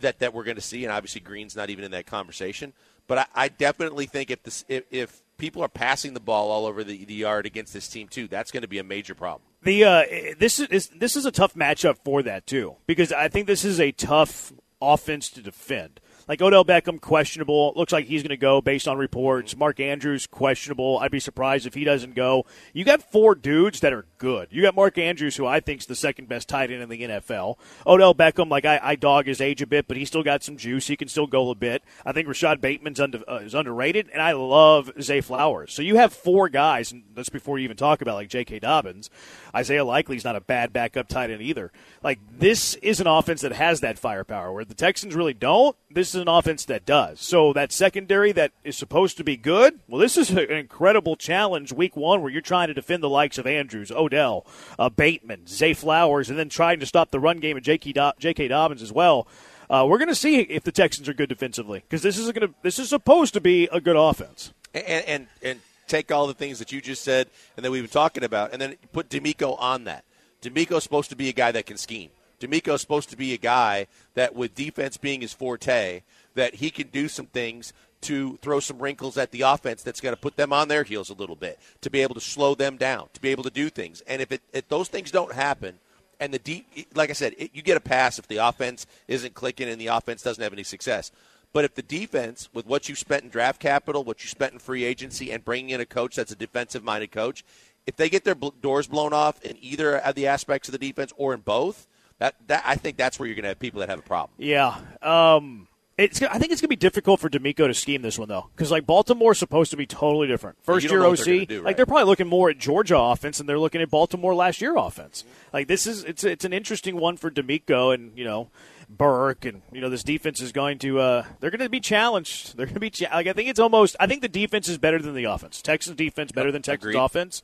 [0.01, 0.85] that that we're going to see.
[0.85, 2.73] And obviously, Green's not even in that conversation.
[3.07, 6.67] But I, I definitely think if this if, if people are passing the ball all
[6.67, 8.29] over the, the yard against this team too.
[8.29, 9.43] That's going to be a major problem.
[9.63, 10.03] The uh,
[10.39, 13.81] this is this is a tough matchup for that too because I think this is
[13.81, 16.01] a tough offense to defend.
[16.33, 17.75] Like Odell Beckham, questionable.
[17.77, 19.55] Looks like he's going to go based on reports.
[19.55, 20.99] Mark Andrews, questionable.
[20.99, 22.47] I'd be surprised if he doesn't go.
[22.73, 24.49] You got four dudes that are good.
[24.51, 27.03] You got Mark Andrews, who I think is the second best tight end in the
[27.03, 27.57] NFL.
[27.87, 30.57] Odell Beckham, like I, I dog his age a bit, but he's still got some
[30.57, 30.87] juice.
[30.87, 31.83] He can still go a bit.
[32.07, 35.75] I think Rashod Bateman's under, uh, is underrated, and I love Zay Flowers.
[35.75, 38.61] So you have four guys, and that's before you even talk about like J.K.
[38.61, 39.11] Dobbins.
[39.55, 41.73] Isaiah Likely's not a bad backup tight end either.
[42.03, 45.77] Like this is an offense that has that firepower, where the Texans really don't.
[45.91, 47.21] This is an offense that does.
[47.21, 51.73] So that secondary that is supposed to be good, well, this is an incredible challenge
[51.73, 54.47] week one where you're trying to defend the likes of Andrews, Odell,
[54.79, 57.93] uh, Bateman, Zay Flowers, and then trying to stop the run game of J.K.
[57.93, 58.49] Do- J.K.
[58.49, 59.27] Dobbins as well.
[59.69, 62.49] Uh, we're going to see if the Texans are good defensively because this is going
[62.49, 64.53] to this is supposed to be a good offense.
[64.75, 67.91] And, and and take all the things that you just said and that we've been
[67.91, 70.05] talking about, and then put DeMeco on that.
[70.41, 72.11] DeMeco's supposed to be a guy that can scheme.
[72.47, 76.03] DeMeco's supposed to be a guy that, with defense being his forte,
[76.35, 80.15] that he can do some things to throw some wrinkles at the offense that's going
[80.15, 82.77] to put them on their heels a little bit, to be able to slow them
[82.77, 84.03] down, to be able to do things.
[84.07, 85.79] And if, it, if those things don't happen,
[86.19, 89.35] and the deep, like I said, it, you get a pass if the offense isn't
[89.35, 91.11] clicking and the offense doesn't have any success.
[91.53, 94.59] But if the defense, with what you spent in draft capital, what you spent in
[94.59, 97.45] free agency, and bringing in a coach that's a defensive minded coach,
[97.87, 101.13] if they get their doors blown off in either of the aspects of the defense
[101.17, 101.87] or in both,
[102.23, 104.31] that, that I think that's where you're going to have people that have a problem.
[104.39, 104.79] Yeah.
[105.03, 105.67] Um,
[105.99, 106.23] It's.
[106.23, 108.71] I think it's going to be difficult for DeMeco to scheme this one though, because
[108.71, 110.57] like Baltimore's supposed to be totally different.
[110.63, 113.59] First year OC, they're do, like they're probably looking more at Georgia offense than they're
[113.59, 115.25] looking at Baltimore last year offense.
[115.53, 118.51] Like this is it's it's an interesting one for DeMeco and you know
[118.89, 122.57] Burke and you know this defense is going to uh, they're going to be challenged.
[122.57, 124.79] They're going to be cha- like I think it's almost I think the defense is
[124.79, 125.61] better than the offense.
[125.61, 127.05] Texans defense better than Texans Agreed.
[127.05, 127.43] offense.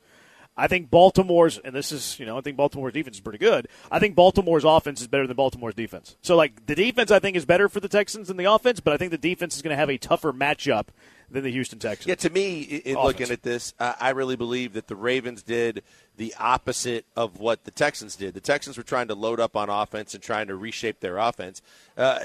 [0.59, 3.67] I think Baltimore's and this is you know I think Baltimore's defense is pretty good.
[3.91, 6.17] I think Baltimore's offense is better than Baltimore's defense.
[6.21, 8.93] So like the defense I think is better for the Texans than the offense, but
[8.93, 10.87] I think the defense is going to have a tougher matchup
[11.31, 12.07] than the Houston Texans.
[12.07, 13.05] Yeah, to me, in Offense.
[13.05, 15.83] looking at this, uh, I really believe that the Ravens did
[16.17, 18.33] the opposite of what the Texans did.
[18.33, 21.61] The Texans were trying to load up on offense and trying to reshape their offense.
[21.97, 22.19] Uh,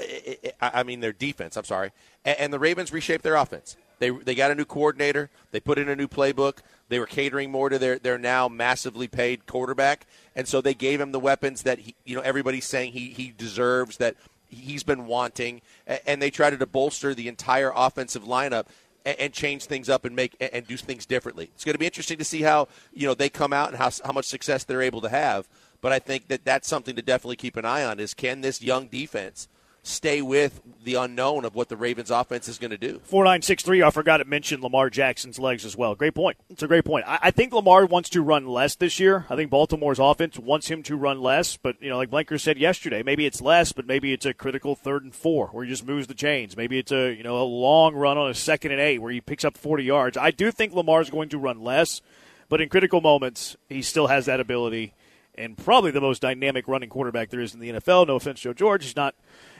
[0.59, 1.55] I mean, their defense.
[1.55, 1.91] I'm sorry,
[2.23, 3.77] and, and the Ravens reshaped their offense.
[3.99, 5.29] They they got a new coordinator.
[5.51, 6.57] They put in a new playbook.
[6.87, 11.01] They were catering more to their their now massively paid quarterback, and so they gave
[11.01, 14.15] him the weapons that he, you know everybody's saying he he deserves that
[14.47, 15.61] he's been wanting,
[16.05, 18.67] and they tried to bolster the entire offensive lineup
[19.05, 21.51] and, change things up and make and do things differently.
[21.53, 23.89] It's going to be interesting to see how you know they come out and how
[24.03, 25.47] how much success they're able to have.
[25.81, 28.61] But I think that that's something to definitely keep an eye on: is can this
[28.61, 29.47] young defense
[29.85, 32.99] stay with the unknown of what the Ravens' offense is going to do?
[33.05, 35.95] 4963, I forgot to mention Lamar Jackson's legs as well.
[35.95, 36.37] Great point.
[36.49, 37.05] It's a great point.
[37.07, 39.25] I, I think Lamar wants to run less this year.
[39.29, 42.57] I think Baltimore's offense wants him to run less, but, you know, like Blanker said
[42.57, 45.85] yesterday, maybe it's less, but maybe it's a critical third and four where he just
[45.85, 46.57] moves the chains.
[46.57, 49.21] Maybe it's a, you know, a long run on a second and eight where he
[49.21, 50.17] picks up 40 yards.
[50.17, 52.01] I do think Lamar's going to run less,
[52.49, 54.93] but in critical moments, he still has that ability
[55.37, 58.07] and probably the most dynamic running quarterback there is in the NFL.
[58.07, 58.83] No offense, Joe George.
[58.83, 59.15] He's not,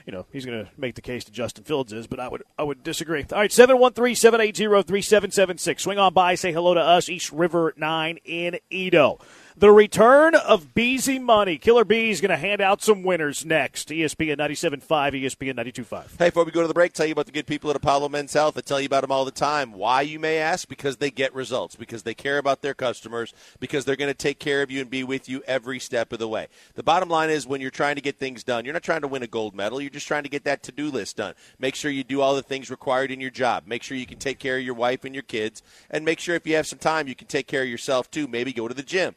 [0.06, 2.44] you know, he's going to make the case that Justin Fields is, but I would
[2.56, 3.26] I would disagree.
[3.32, 5.80] All right, 713-780-3776.
[5.80, 9.20] Swing on by, say hello to us, East River 9 in EaDo.
[9.58, 11.56] The return of Beezy Money.
[11.56, 13.88] Killer B's going to hand out some winners next.
[13.88, 16.18] ESPN 97.5, ESPN 92.5.
[16.18, 18.10] Hey, before we go to the break, tell you about the good people at Apollo
[18.10, 18.58] Men's Health.
[18.58, 19.72] I tell you about them all the time.
[19.72, 20.68] Why, you may ask?
[20.68, 24.38] Because they get results, because they care about their customers, because they're going to take
[24.38, 26.48] care of you and be with you every step of the way.
[26.74, 29.08] The bottom line is when you're trying to get things done, you're not trying to
[29.08, 29.80] win a gold medal.
[29.80, 31.32] You're just trying to get that to do list done.
[31.58, 33.62] Make sure you do all the things required in your job.
[33.66, 35.62] Make sure you can take care of your wife and your kids.
[35.90, 38.26] And make sure if you have some time, you can take care of yourself too.
[38.28, 39.14] Maybe go to the gym.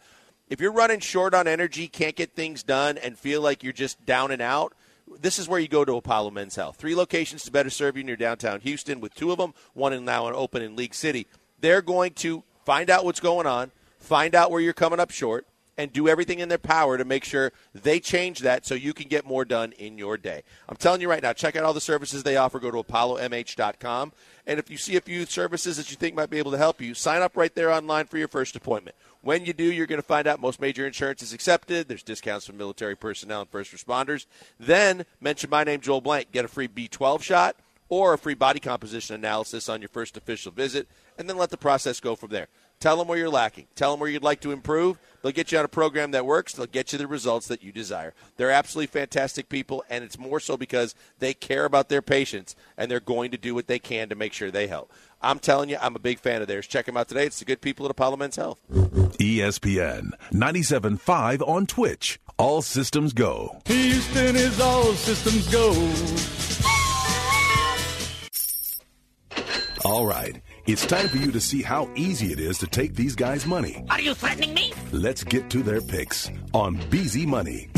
[0.50, 4.04] If you're running short on energy, can't get things done, and feel like you're just
[4.04, 4.74] down and out,
[5.22, 6.76] this is where you go to Apollo Men's Health.
[6.78, 10.06] Three locations to better serve you near downtown Houston, with two of them, one in
[10.06, 11.28] now and open in League City.
[11.60, 15.46] They're going to find out what's going on, find out where you're coming up short,
[15.78, 19.08] and do everything in their power to make sure they change that so you can
[19.08, 20.42] get more done in your day.
[20.68, 22.60] I'm telling you right now, check out all the services they offer.
[22.60, 24.12] Go to apollomh.com.
[24.46, 26.82] And if you see a few services that you think might be able to help
[26.82, 28.98] you, sign up right there online for your first appointment.
[29.22, 31.88] When you do, you're going to find out most major insurance is accepted.
[31.88, 34.26] There's discounts for military personnel and first responders.
[34.60, 36.32] Then mention my name, Joel Blank.
[36.32, 37.58] Get a free B12 shot
[37.90, 41.58] or a free body composition analysis on your first official visit, and then let the
[41.58, 42.48] process go from there.
[42.80, 43.68] Tell them where you're lacking.
[43.76, 44.98] Tell them where you'd like to improve.
[45.22, 46.54] They'll get you on a program that works.
[46.54, 48.14] They'll get you the results that you desire.
[48.38, 52.90] They're absolutely fantastic people, and it's more so because they care about their patients and
[52.90, 54.92] they're going to do what they can to make sure they help.
[55.22, 56.68] I'm telling you, I'm a big fan of theirs.
[56.68, 57.26] Check them out today.
[57.26, 58.60] It's the good people at Apollo Men's Health.
[58.70, 62.20] ESPN 97.5 on Twitch.
[62.38, 63.60] All systems go.
[63.66, 65.74] Houston is all systems go.
[69.86, 73.16] All right, it's time for you to see how easy it is to take these
[73.16, 73.84] guys' money.
[73.90, 74.72] Are you threatening me?
[74.92, 77.70] Let's get to their picks on Beezy Money.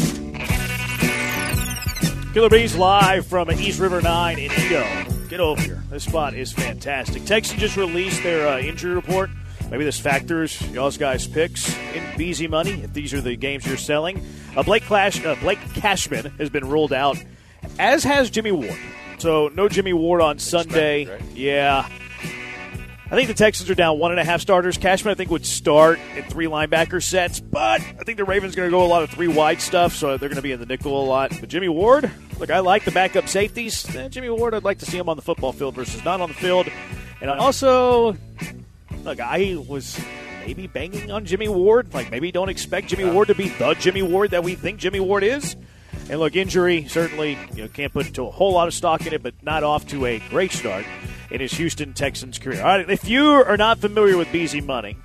[2.34, 5.30] Killer B's live from East River 9 in EaDo.
[5.30, 5.82] Get over here.
[5.90, 7.24] This spot is fantastic.
[7.24, 9.30] Texas just released their uh, injury report.
[9.70, 13.78] Maybe this factors y'all's guys' picks in Beezy Money if these are the games you're
[13.78, 14.22] selling.
[14.58, 17.18] Uh, Blake, Clash, uh, Blake Cashman has been ruled out,
[17.80, 18.78] as has Jimmy Ward.
[19.18, 21.06] So no Jimmy Ward on Sunday.
[21.06, 21.22] right?
[21.34, 21.88] Yeah.
[23.12, 24.78] I think the Texans are down one and a half starters.
[24.78, 28.68] Cashman, I think, would start in three linebacker sets, but I think the Ravens going
[28.68, 30.66] to go a lot of three wide stuff, so they're going to be in the
[30.66, 31.34] nickel a lot.
[31.38, 33.94] But Jimmy Ward, look, I like the backup safeties.
[33.94, 36.30] Eh, Jimmy Ward, I'd like to see him on the football field versus not on
[36.30, 36.70] the field.
[37.20, 38.16] And also,
[39.04, 40.00] look, I was
[40.46, 41.94] maybe banging on Jimmy Ward.
[41.94, 45.02] Like, maybe don't expect Jimmy Ward to be the Jimmy Ward that we think Jimmy
[45.02, 45.58] Ward is.
[46.10, 49.12] And look, injury certainly you know can't put to a whole lot of stock in
[49.12, 50.86] it, but not off to a great start
[51.32, 52.62] in his Houston Texans career.
[52.62, 54.98] All right, if you are not familiar with Beezy Money,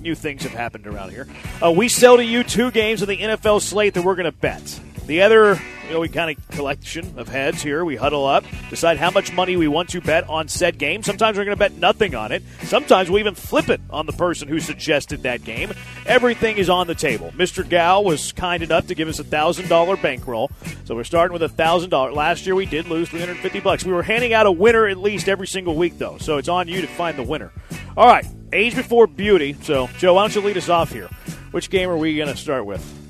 [0.00, 1.26] new things have happened around here.
[1.62, 4.32] Uh, we sell to you two games of the NFL slate that we're going to
[4.32, 4.80] bet.
[5.06, 7.84] The other, you know, we kind of collection of heads here.
[7.84, 11.02] We huddle up, decide how much money we want to bet on said game.
[11.02, 12.42] Sometimes we're going to bet nothing on it.
[12.62, 15.74] Sometimes we even flip it on the person who suggested that game.
[16.06, 17.32] Everything is on the table.
[17.36, 17.68] Mr.
[17.68, 20.50] Gal was kind enough to give us a thousand dollar bankroll,
[20.86, 22.10] so we're starting with a thousand dollar.
[22.10, 23.84] Last year we did lose three hundred fifty bucks.
[23.84, 26.66] We were handing out a winner at least every single week though, so it's on
[26.66, 27.52] you to find the winner.
[27.94, 29.54] All right, age before beauty.
[29.60, 31.08] So Joe, why don't you lead us off here?
[31.50, 33.03] Which game are we going to start with?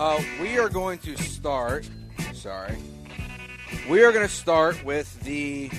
[0.00, 1.86] Uh, we are going to start.
[2.32, 2.74] Sorry.
[3.86, 5.70] We are going to start with the.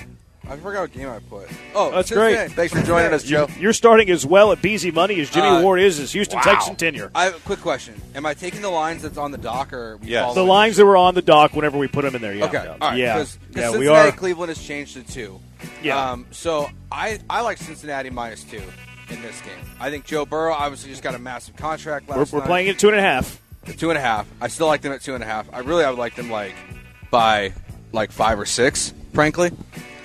[0.48, 1.48] I forgot what game I put.
[1.74, 2.34] Oh, That's Cincinnati.
[2.36, 2.52] great.
[2.52, 3.48] Thanks for joining us, Joe.
[3.58, 6.42] You're starting as well at Beezy Money as Jimmy Uh, Ward is as Houston wow.
[6.42, 7.10] Texan tenure.
[7.16, 8.00] I have a quick question.
[8.14, 10.36] Am I taking the lines that's on the dock, or we Yes.
[10.36, 12.32] The lines that were on the dock whenever we put them in there.
[12.34, 12.44] Yeah.
[12.44, 12.96] Okay, all right.
[12.96, 13.14] Yeah.
[13.14, 13.70] Because yeah.
[13.70, 14.12] We Cincinnati, are.
[14.12, 15.40] Cleveland has changed to two.
[15.82, 16.12] Yeah.
[16.12, 18.62] Um, so I I like Cincinnati minus two
[19.10, 19.64] in this game.
[19.80, 22.46] I think Joe Burrow obviously just got a massive contract We're, last we're night.
[22.46, 23.41] playing at two and a half.
[23.76, 24.26] Two and a half.
[24.40, 25.52] I still like them at two and a half.
[25.52, 26.54] I really I would like them like
[27.10, 27.52] by
[27.92, 29.50] like five or six, frankly.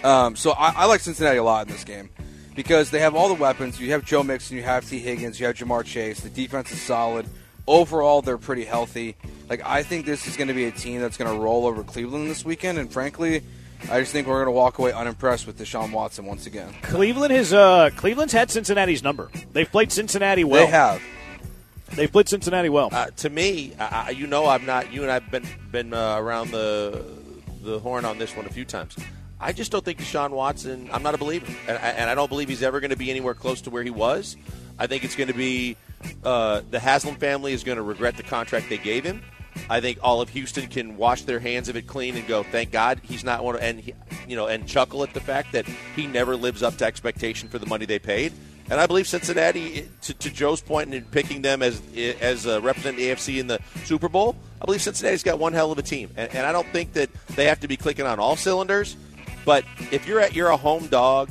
[0.03, 2.09] Um, so I, I like Cincinnati a lot in this game
[2.55, 3.79] because they have all the weapons.
[3.79, 6.19] You have Joe Mixon, you have Tee Higgins, you have Ja'Marr Chase.
[6.19, 7.27] The defense is solid.
[7.65, 9.15] Overall, they're pretty healthy.
[9.49, 11.83] Like I think this is going to be a team that's going to roll over
[11.83, 13.41] Cleveland this weekend, and frankly,
[13.89, 16.73] I just think we're going to walk away unimpressed with Deshaun Watson once again.
[16.83, 19.29] Cleveland has uh, Cleveland's had Cincinnati's number.
[19.53, 20.65] They've played Cincinnati well.
[20.65, 21.01] They have.
[21.93, 22.89] They've played Cincinnati well.
[22.91, 24.91] Uh, to me, I, you know, I'm not.
[24.91, 27.03] You and I've been been uh, around the
[27.61, 28.95] the horn on this one a few times.
[29.39, 30.89] I just don't think Deshaun Watson.
[30.91, 33.09] I'm not a believer, and I, and I don't believe he's ever going to be
[33.09, 34.35] anywhere close to where he was.
[34.79, 35.77] I think it's going to be
[36.23, 39.21] uh, the Haslam family is going to regret the contract they gave him.
[39.69, 42.71] I think all of Houston can wash their hands of it clean and go, thank
[42.71, 43.93] God he's not one, and he,
[44.27, 47.59] you know, and chuckle at the fact that he never lives up to expectation for
[47.59, 48.33] the money they paid.
[48.69, 51.81] And I believe Cincinnati, to, to Joe's point in picking them as
[52.19, 55.71] as uh, representing the AFC in the Super Bowl, I believe Cincinnati's got one hell
[55.71, 58.19] of a team, and, and I don't think that they have to be clicking on
[58.19, 58.97] all cylinders.
[59.45, 61.29] But if you're at you're a home dog,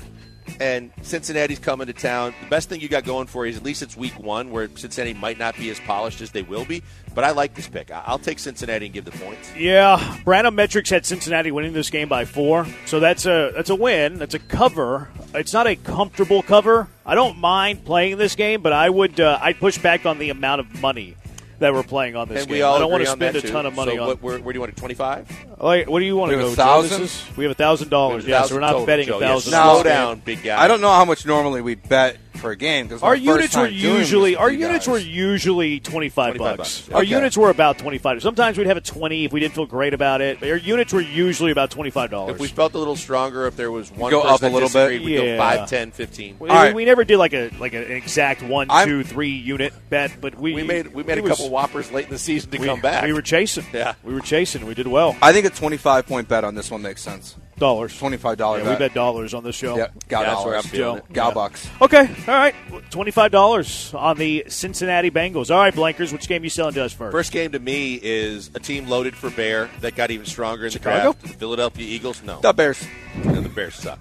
[0.61, 3.63] and Cincinnati's coming to town, the best thing you got going for you is at
[3.63, 6.83] least it's Week One, where Cincinnati might not be as polished as they will be.
[7.15, 7.91] But I like this pick.
[7.91, 9.55] I'll take Cincinnati and give the points.
[9.57, 13.75] yeah, Branham Metrics had Cincinnati winning this game by four, so that's a that's a
[13.75, 14.19] win.
[14.19, 15.09] That's a cover.
[15.35, 16.89] It's not a comfortable cover.
[17.05, 20.31] I don't mind playing this game, but I would uh, I'd push back on the
[20.31, 21.17] amount of money
[21.59, 22.57] that we're playing on this And game.
[22.59, 23.53] we all I don't want to spend that, a too.
[23.53, 24.09] ton of money so on.
[24.09, 24.77] What, where, where do you want it?
[24.77, 25.29] Twenty five.
[25.61, 26.51] Like, what do you want to We go?
[26.51, 26.83] have a Joe?
[26.83, 27.03] This thousand?
[27.05, 28.27] is- we have a thousand dollars.
[28.27, 29.53] Yeah, so we're not betting a thousand.
[29.53, 30.61] Slow down, big guy.
[30.63, 34.37] I don't know how much normally we bet per game because Our units were usually
[34.37, 36.81] our units were usually twenty five 25 bucks.
[36.83, 36.95] bucks.
[36.95, 37.11] Our Okay.
[37.11, 38.23] units were about twenty five.
[38.23, 40.39] Sometimes we'd have a twenty if we didn't feel great about it.
[40.39, 42.35] But our units were usually about twenty five dollars.
[42.37, 44.69] If we felt a little stronger, if there was one go person up a little
[44.69, 45.03] bit?
[45.03, 45.37] we'd Yeah.
[45.37, 46.37] go 5, 10, 15.
[46.39, 46.75] We, All right.
[46.75, 50.39] we never did like a like an exact one, I'm- two, three unit bet, but
[50.39, 52.59] we We made we made it a was- couple whoppers late in the season to
[52.59, 53.03] we, come back.
[53.05, 53.65] We were chasing.
[53.73, 53.95] Yeah.
[54.05, 54.65] we were chasing.
[54.67, 55.17] We did well.
[55.21, 57.35] I think a twenty-five point bet on this one makes sense.
[57.59, 57.99] Dollars.
[57.99, 58.79] Twenty-five dollar Yeah, bet.
[58.81, 59.79] we bet dollars on this show.
[59.79, 60.65] Yeah, gal Yeah, that's where dollars.
[60.67, 60.95] I'm Joe.
[60.97, 61.13] it.
[61.15, 61.35] Gal Yeah.
[61.35, 61.67] bucks.
[61.81, 62.55] Okay, all right,
[62.91, 65.51] twenty five dollars on the Cincinnati Bengals.
[65.51, 67.13] All right, Blankers, which game you selling to us first?
[67.13, 70.71] First game to me is a team loaded for Bear that got even stronger in
[70.71, 71.13] Chicago?
[71.13, 71.23] the draft.
[71.23, 72.23] The Philadelphia Eagles.
[72.23, 72.87] No, The Bears.
[73.25, 74.01] No, the Bears suck.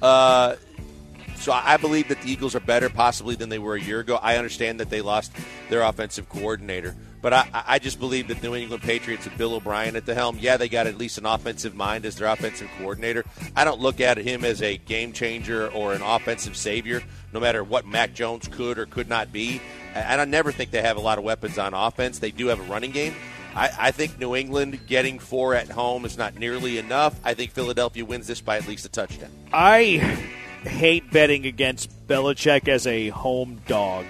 [0.00, 0.56] Uh,
[1.36, 4.00] so I I believe that the Eagles are better possibly than they were a year
[4.00, 4.18] ago.
[4.20, 5.32] I understand that they lost
[5.70, 9.54] their offensive coordinator, but I, I just believe that the New England Patriots with Bill
[9.54, 12.68] O'Brien at the helm, yeah, they got at least an offensive mind as their offensive
[12.78, 13.24] coordinator.
[13.56, 17.64] I don't look at him as a game changer or an offensive savior, no matter
[17.64, 19.60] what Mac Jones could or could not be.
[19.94, 22.18] And I never think they have a lot of weapons on offense.
[22.18, 23.14] They do have a running game.
[23.54, 27.18] I, I think New England getting four at home is not nearly enough.
[27.22, 29.30] I think Philadelphia wins this by at least a touchdown.
[29.52, 30.18] I
[30.62, 34.06] hate betting against Belichick as a home dog.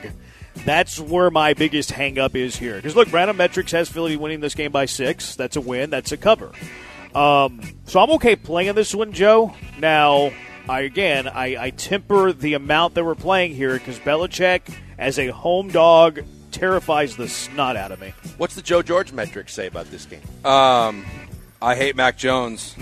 [0.64, 2.76] That's where my biggest hangup is here.
[2.76, 5.34] Because look, Branham Metrics has Philly winning this game by six.
[5.34, 5.90] That's a win.
[5.90, 6.52] That's a cover.
[7.14, 9.54] Um, so I'm okay playing this one, Joe.
[9.78, 10.30] Now,
[10.68, 14.62] I again, I, I temper the amount that we're playing here because Belichick
[14.98, 16.20] as a home dog
[16.52, 18.14] terrifies the snot out of me.
[18.36, 20.20] What's the Joe George metrics say about this game?
[20.44, 21.04] Um,
[21.60, 22.76] I hate Mac Jones,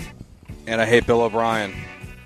[0.67, 1.73] and I hate Bill O'Brien.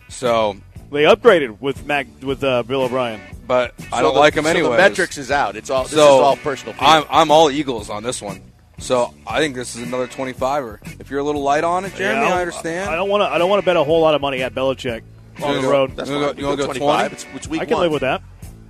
[0.09, 0.57] So,
[0.91, 3.21] They upgraded with Mac with uh, Bill O'Brien.
[3.47, 4.71] but I don't the- like him so anyway.
[4.71, 5.55] The metrics is out.
[5.55, 5.83] It's all.
[5.83, 6.75] This so is all personal.
[6.79, 7.05] I'm.
[7.09, 8.41] I'm all Eagles on this one.
[8.77, 10.99] So I think this is another 25er.
[10.99, 12.89] If you're a little light on it, Jeremy, Yeah, I understand.
[12.89, 13.27] I don't want to.
[13.27, 15.01] I don't want to bet a whole lot of money at Belichick
[15.43, 15.95] on the wanna road.
[15.95, 16.21] That's You fine.
[16.23, 17.13] wanna go- you wanna go go 25.
[17.13, 17.83] It's, it's week I can one.
[17.83, 18.21] live with that.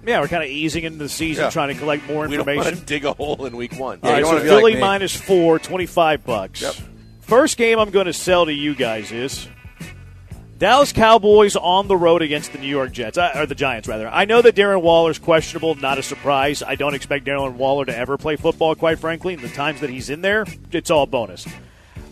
[0.06, 1.49] Yeah, we're kind of easing into the season, Yeah.
[1.49, 2.84] trying to collect more We don't want to information.
[2.86, 3.99] dig a hole in week one.
[4.04, 4.80] Yeah, All right, you so wanna be like Philly me.
[4.80, 6.62] minus four, 25 bucks.
[6.62, 6.75] Yep.
[7.21, 9.47] First game I'm going to sell to you guys is
[10.60, 14.08] Dallas Cowboys on the road against the New York Jets, uh, or the Giants, rather.
[14.08, 16.62] I know that Darren Waller's questionable, not a surprise.
[16.63, 19.34] I don't expect Darren Waller to ever play football, quite frankly.
[19.34, 21.45] And the times that he's in there, it's all bonus.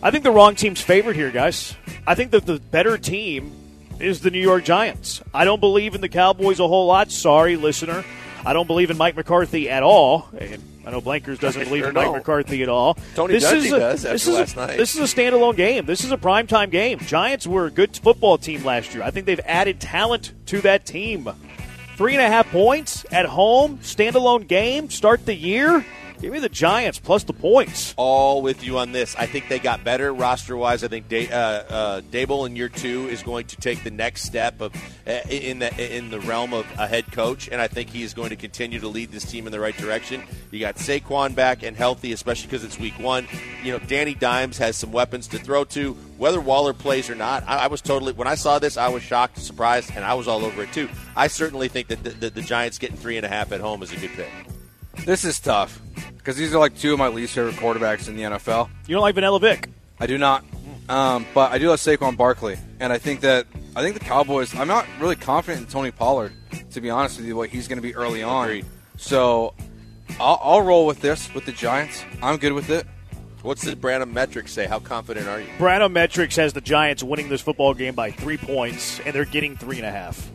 [0.02, 1.74] I think the wrong team's favored here, guys.
[2.06, 3.52] I think that the better team
[4.00, 5.22] is the New York Giants.
[5.32, 7.10] I don't believe in the Cowboys a whole lot.
[7.10, 8.04] Sorry, listener.
[8.46, 10.28] I don't believe in Mike McCarthy at all.
[10.36, 12.12] And I know Blankers doesn't I believe sure in Mike.
[12.12, 12.98] McCarthy at all.
[13.14, 14.76] Tony this Dungy is a, does this is last a, night.
[14.76, 15.86] This is a standalone game.
[15.86, 16.98] This is a primetime game.
[16.98, 19.02] Giants were a good football team last year.
[19.02, 21.28] I think they've added talent to that team.
[21.96, 25.86] Three and a half points at home, standalone game, start the year.
[26.20, 27.92] Give me the Giants plus the points.
[27.96, 29.14] all with you on this.
[29.16, 30.82] I think they got better roster wise.
[30.82, 34.22] I think da- uh, uh, Daboll in year two is going to take the next
[34.22, 34.74] step of
[35.06, 38.14] uh, in the in the realm of a head coach, and I think he is
[38.14, 40.22] going to continue to lead this team in the right direction.
[40.50, 43.28] You got Saquon back and healthy, especially because it's week one.
[43.62, 45.92] You know, Danny Dimes has some weapons to throw to.
[46.16, 49.02] Whether Waller plays or not, I, I was totally when I saw this, I was
[49.02, 50.88] shocked, surprised, and I was all over it too.
[51.16, 53.82] I certainly think that the, the, the Giants getting three and a half at home
[53.82, 54.30] is a good pick.
[55.04, 55.80] This is tough
[56.24, 58.70] because these are like two of my least favorite quarterbacks in the NFL.
[58.86, 59.68] You don't like Vanilla Vic?
[60.00, 60.42] I do not,
[60.88, 63.46] um, but I do like Saquon Barkley, and I think that
[63.76, 64.54] I think the Cowboys.
[64.54, 66.32] I'm not really confident in Tony Pollard,
[66.70, 68.46] to be honest with you, what he's going to be early on.
[68.46, 68.64] Agreed.
[68.96, 69.52] So
[70.18, 72.02] I'll, I'll roll with this with the Giants.
[72.22, 72.86] I'm good with it.
[73.42, 74.64] What's the Branham metrics say?
[74.64, 75.48] How confident are you?
[75.58, 79.54] Branham Metrics has the Giants winning this football game by three points, and they're getting
[79.54, 80.30] three and a half.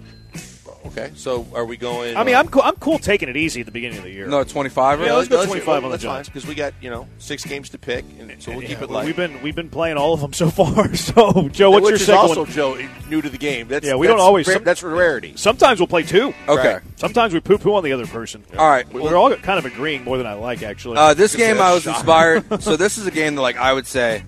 [0.92, 2.16] Okay, so are we going?
[2.18, 4.12] I mean, uh, I'm cool, I'm cool taking it easy at the beginning of the
[4.12, 4.28] year.
[4.28, 5.02] No, 25.
[5.02, 6.30] Yeah, let's go 25 on the fine, Giants.
[6.30, 9.06] because we got you know six games to pick, and so we'll keep it light.
[9.06, 10.94] We've been we've been playing all of them so far.
[10.96, 12.52] So, Joe, what's Which your is second also one?
[12.52, 13.68] Joe new to the game.
[13.68, 15.34] That's Yeah, we that's don't always- rare- some- that's rarity.
[15.36, 16.34] Sometimes we'll play two.
[16.48, 16.74] Okay.
[16.74, 16.82] Right.
[16.96, 18.44] Sometimes we poo poo on the other person.
[18.58, 18.92] All right.
[18.92, 20.98] We're all kind of agreeing more than I like, actually.
[20.98, 21.98] Uh, this game I was shocker.
[21.98, 22.64] inspired.
[22.64, 24.24] so this is a game that like I would say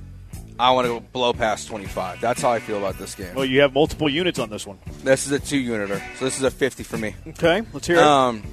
[0.61, 2.21] I want to blow past 25.
[2.21, 3.33] That's how I feel about this game.
[3.33, 4.77] well, you have multiple units on this one.
[5.03, 7.15] This is a two uniter, so this is a 50 for me.
[7.29, 8.03] Okay, let's hear it.
[8.03, 8.43] Um,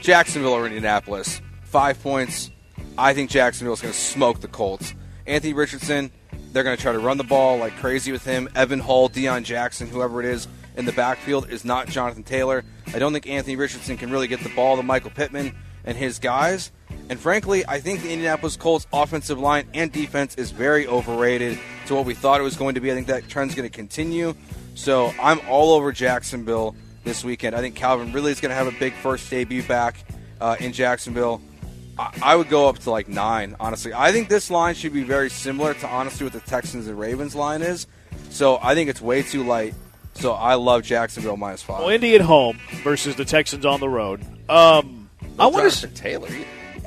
[0.00, 2.52] Jacksonville or Indianapolis, five points.
[2.96, 4.94] I think Jacksonville is going to smoke the Colts.
[5.26, 6.12] Anthony Richardson,
[6.52, 8.48] they're going to try to run the ball like crazy with him.
[8.54, 12.64] Evan Hull, Deon Jackson, whoever it is in the backfield is not Jonathan Taylor.
[12.94, 16.18] I don't think Anthony Richardson can really get the ball to Michael Pittman and his
[16.18, 16.70] guys.
[17.08, 21.94] And frankly, I think the Indianapolis Colts offensive line and defense is very overrated to
[21.94, 22.90] what we thought it was going to be.
[22.90, 24.34] I think that trend's going to continue.
[24.74, 26.74] So I'm all over Jacksonville
[27.04, 27.54] this weekend.
[27.56, 29.96] I think Calvin Ridley is going to have a big first debut back
[30.40, 31.40] uh, in Jacksonville.
[31.98, 33.92] I, I would go up to like nine, honestly.
[33.92, 37.34] I think this line should be very similar to honestly what the Texans and Ravens
[37.34, 37.86] line is.
[38.30, 39.74] So I think it's way too light.
[40.14, 41.80] So I love Jacksonville minus five.
[41.80, 44.24] well, Indy at home versus the Texans on the road.
[44.48, 45.01] Um,
[45.38, 46.28] I want to Taylor.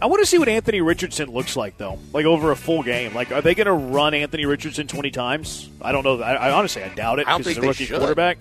[0.02, 3.14] I want to see what Anthony Richardson looks like though, like over a full game.
[3.14, 5.70] Like, are they going to run Anthony Richardson twenty times?
[5.82, 6.22] I don't know.
[6.22, 7.26] I, I honestly, I doubt it.
[7.26, 7.98] because don't 'cause think he's a rookie should.
[8.00, 8.38] quarterback.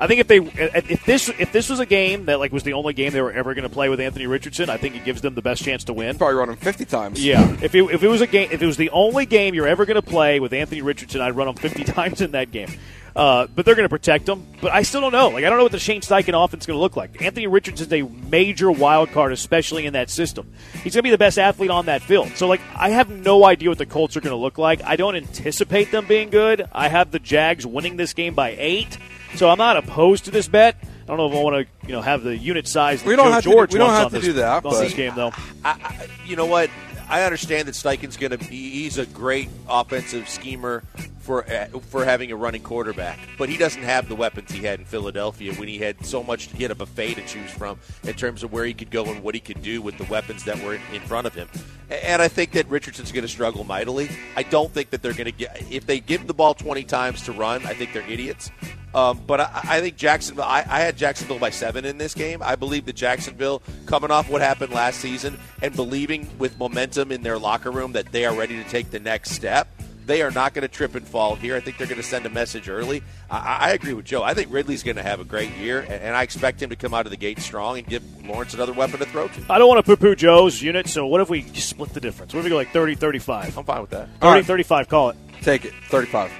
[0.00, 2.72] I think if they if this if this was a game that like was the
[2.72, 5.20] only game they were ever going to play with Anthony Richardson, I think it gives
[5.20, 6.16] them the best chance to win.
[6.16, 7.22] Probably run him 50 times.
[7.24, 9.68] Yeah, if it, if it was a game, if it was the only game you're
[9.68, 12.70] ever going to play with Anthony Richardson, I'd run him 50 times in that game.
[13.14, 14.46] Uh, but they're going to protect him.
[14.62, 15.28] But I still don't know.
[15.28, 17.20] Like I don't know what the Shane Steichen offense is going to look like.
[17.20, 20.50] Anthony Richardson's a major wild card, especially in that system.
[20.82, 22.30] He's going to be the best athlete on that field.
[22.36, 24.82] So like I have no idea what the Colts are going to look like.
[24.82, 26.66] I don't anticipate them being good.
[26.72, 28.96] I have the Jags winning this game by eight.
[29.36, 30.76] So I'm not opposed to this bet.
[30.82, 33.02] I don't know if I want to, you know, have the unit size.
[33.02, 34.72] That We don't Joe have to- George we don't have to this- do that, on
[34.82, 35.32] this game, though.
[35.64, 36.70] I, I, you know what?
[37.08, 38.44] I understand that Steichen's going to be.
[38.46, 40.84] He's a great offensive schemer
[41.20, 44.80] for uh, for having a running quarterback, but he doesn't have the weapons he had
[44.80, 46.50] in Philadelphia when he had so much.
[46.52, 49.22] He had a buffet to choose from in terms of where he could go and
[49.22, 51.48] what he could do with the weapons that were in, front of him.
[51.90, 54.08] And I think that Richardson's going to struggle mightily.
[54.36, 57.22] I don't think that they're going to get if they give the ball twenty times
[57.22, 57.64] to run.
[57.66, 58.50] I think they're idiots.
[58.92, 60.44] Um, but I, I think Jacksonville.
[60.44, 62.42] I, I had Jacksonville by seven in this game.
[62.42, 67.22] I believe that Jacksonville, coming off what happened last season and believing with momentum in
[67.22, 69.68] their locker room that they are ready to take the next step,
[70.06, 71.56] they are not going to trip and fall here.
[71.56, 73.02] I think they're going to send a message early.
[73.30, 74.22] I, I agree with Joe.
[74.22, 76.76] I think Ridley's going to have a great year, and, and I expect him to
[76.76, 79.40] come out of the gate strong and give Lawrence another weapon to throw to.
[79.48, 82.32] I don't want to poo poo Joe's unit, so what if we split the difference?
[82.32, 83.58] What if we go like 30 35?
[83.58, 84.08] I'm fine with that.
[84.08, 84.44] 30 All right.
[84.44, 85.16] 35, call it.
[85.42, 85.72] Take it.
[85.88, 86.30] 35.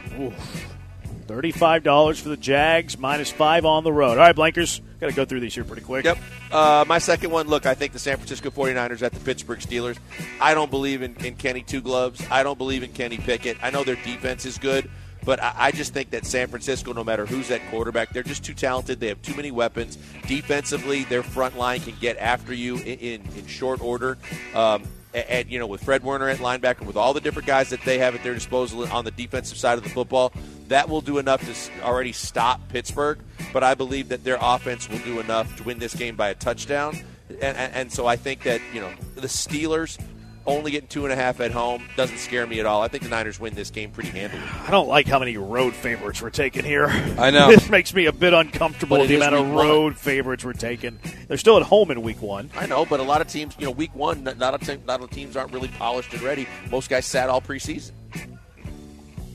[1.30, 4.12] $35 for the Jags, minus five on the road.
[4.12, 6.04] All right, Blankers, got to go through these here pretty quick.
[6.04, 6.18] Yep.
[6.50, 9.96] Uh, my second one, look, I think the San Francisco 49ers at the Pittsburgh Steelers.
[10.40, 12.20] I don't believe in, in Kenny Two Gloves.
[12.30, 13.58] I don't believe in Kenny Pickett.
[13.62, 14.90] I know their defense is good,
[15.24, 18.44] but I, I just think that San Francisco, no matter who's at quarterback, they're just
[18.44, 18.98] too talented.
[18.98, 19.98] They have too many weapons.
[20.26, 24.18] Defensively, their front line can get after you in, in, in short order.
[24.52, 24.82] Um,
[25.12, 27.98] and, you know, with Fred Warner at linebacker, with all the different guys that they
[27.98, 30.32] have at their disposal on the defensive side of the football,
[30.68, 33.18] that will do enough to already stop Pittsburgh.
[33.52, 36.34] But I believe that their offense will do enough to win this game by a
[36.34, 36.98] touchdown.
[37.28, 39.98] And, and, and so I think that, you know, the Steelers
[40.46, 42.82] only getting two and a half at home doesn't scare me at all.
[42.82, 44.42] I think the Niners win this game pretty handily.
[44.66, 46.86] I don't like how many road favorites we're taking here.
[46.86, 47.48] I know.
[47.50, 49.04] this makes me a bit uncomfortable.
[49.06, 49.66] The amount of week one.
[49.66, 50.98] road favorites we're taking.
[51.28, 52.50] They're still at home in week one.
[52.56, 54.82] I know, but a lot of teams, you know, week one, not not a, team,
[54.86, 56.48] not a teams aren't really polished and ready.
[56.70, 57.92] Most guys sat all preseason.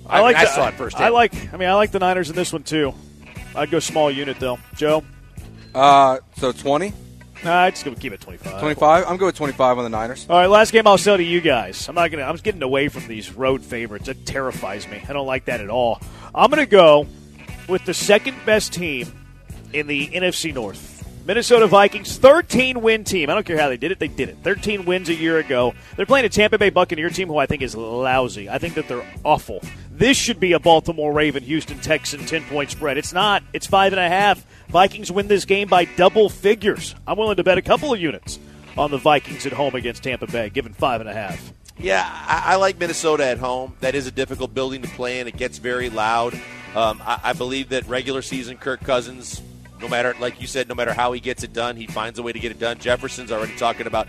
[0.07, 0.35] I, like.
[0.35, 0.97] mean, I saw it first.
[0.99, 1.33] I like.
[1.53, 2.93] I mean, I like the Niners in this one too.
[3.55, 4.59] I'd go small unit though.
[4.75, 5.03] Joe,
[5.73, 6.93] Uh, so 20,
[7.45, 8.59] nah, I'd just go keep it twenty five.
[8.59, 9.05] 25.
[9.07, 10.25] I'm going with 25 on the Niners.
[10.29, 11.87] All right, last game I'll sell to you guys.
[11.87, 12.23] I'm not gonna.
[12.23, 14.07] I'm getting away from these road favorites.
[14.07, 15.01] It terrifies me.
[15.07, 16.01] I don't like that at all.
[16.33, 17.07] I'm gonna go
[17.69, 19.11] with the second best team
[19.73, 20.94] in the NFC North.
[21.25, 23.31] Minnesota Vikings, 13 win team.
[23.31, 24.37] I don't care how they did it, they did it.
[24.43, 25.73] 13 wins a year ago.
[25.95, 28.47] They're playing a Tampa Bay Buccaneer team who I think is lousy.
[28.47, 29.63] I think that they're awful.
[29.89, 32.99] This should be a Baltimore Raven, Houston Texan 10 point spread.
[32.99, 33.41] It's not.
[33.53, 34.45] It's five and a half.
[34.67, 36.93] Vikings win this game by double figures.
[37.07, 38.37] I'm willing to bet a couple of units
[38.77, 41.53] on the Vikings at home against Tampa Bay, given five and a half.
[41.79, 43.75] Yeah, I, I like Minnesota at home.
[43.79, 45.27] That is a difficult building to play in.
[45.27, 46.35] It gets very loud.
[46.75, 49.41] Um, I, I believe that regular season Kirk Cousins,
[49.85, 52.23] no matter like you said, no matter how he gets it done, he finds a
[52.23, 52.79] way to get it done.
[52.79, 54.07] Jefferson's already talking about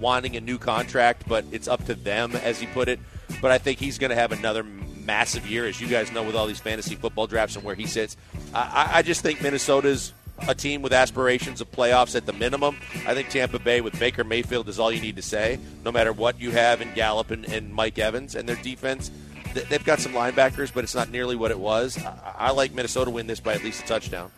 [0.00, 2.98] wanting a new contract, but it's up to them, as he put it.
[3.42, 6.34] But I think he's going to have another massive year, as you guys know, with
[6.34, 8.16] all these fantasy football drafts and where he sits.
[8.54, 10.14] I, I- just think Minnesota's
[10.48, 12.78] a team with aspirations of playoffs at the minimum.
[13.06, 16.14] I think Tampa Bay with Baker Mayfield is all you need to say, no matter
[16.14, 19.10] what you have in Gallup and, and Mike Evans and their defense.
[19.52, 21.98] They've got some linebackers, but it's not nearly what it was.
[22.02, 24.30] I, I like Minnesota win this by at least a touchdown.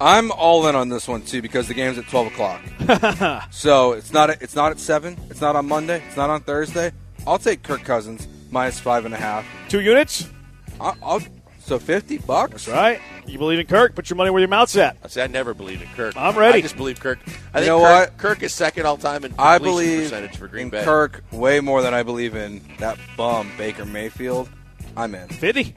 [0.00, 2.62] I'm all in on this one too because the game's at 12 o'clock.
[3.50, 5.16] so it's not it's not at seven.
[5.30, 6.02] It's not on Monday.
[6.06, 6.92] It's not on Thursday.
[7.26, 9.44] I'll take Kirk Cousins minus five and a half.
[9.68, 10.28] Two units?
[10.80, 11.20] I'll, I'll
[11.58, 12.52] so 50 bucks.
[12.64, 13.00] That's right.
[13.26, 14.96] You believe in Kirk, put your money where your mouth's at.
[15.04, 16.16] I say I never believed in Kirk.
[16.16, 16.58] I'm ready.
[16.58, 17.18] I just believe Kirk.
[17.26, 18.16] I You think know Kirk, what?
[18.18, 20.84] Kirk is second all time in I believe percentage for Green in Bay.
[20.84, 24.48] Kirk way more than I believe in that bum Baker Mayfield.
[24.96, 25.28] I'm in.
[25.28, 25.74] 50.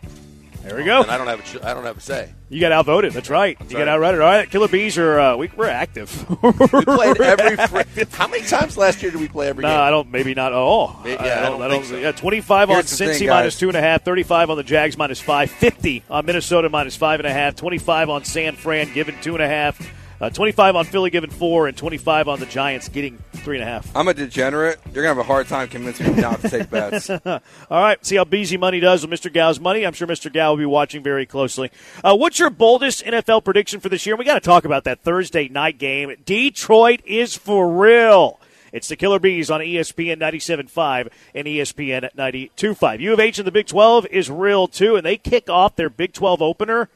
[0.64, 1.02] There we go.
[1.02, 2.34] and I don't have a, ch- I don't have a say.
[2.50, 3.14] You got outvoted.
[3.14, 3.58] That's right.
[3.62, 3.88] you got right.
[3.88, 4.22] outrighted.
[4.24, 6.12] All right, Killer B's are uh, we, we're active.
[6.44, 6.52] We
[6.86, 7.58] played every.
[7.58, 9.80] Fr- how many times last year did we play every No, game?
[9.80, 10.12] I don't.
[10.12, 10.54] Maybe not.
[10.54, 11.98] Oh, Yeah, I don't think so.
[11.98, 14.98] Yeah, twenty-five on Here's Cincy thing, minus two and a half, thirty-five on the Jags
[14.98, 19.16] minus five, fifty on Minnesota minus five and a half, twenty-five on San Fran given
[19.22, 19.80] two and a half,
[20.22, 23.66] uh, twenty-five on Philly giving four, and twenty-five on the Giants getting three and a
[23.68, 23.94] half.
[23.96, 24.80] I'm a degenerate.
[24.94, 27.10] You're gonna have a hard time convincing me not to take bets.
[27.26, 29.34] All right, see how Beezy Money does with Mr.
[29.34, 29.86] Gow's money.
[29.86, 30.32] I'm sure Mr.
[30.32, 31.72] Gow will be watching very closely.
[32.04, 34.16] Uh, what's your boldest NFL prediction for this year?
[34.16, 36.16] We got to talk about that Thursday night game.
[36.26, 38.40] Detroit is for real.
[38.72, 43.00] It's the Killer B's on ESPN 97.5 and ESPN 92.5.
[43.02, 45.90] U of H in the Big 12 is real, too, and they kick off their
[45.90, 46.90] Big 12 opener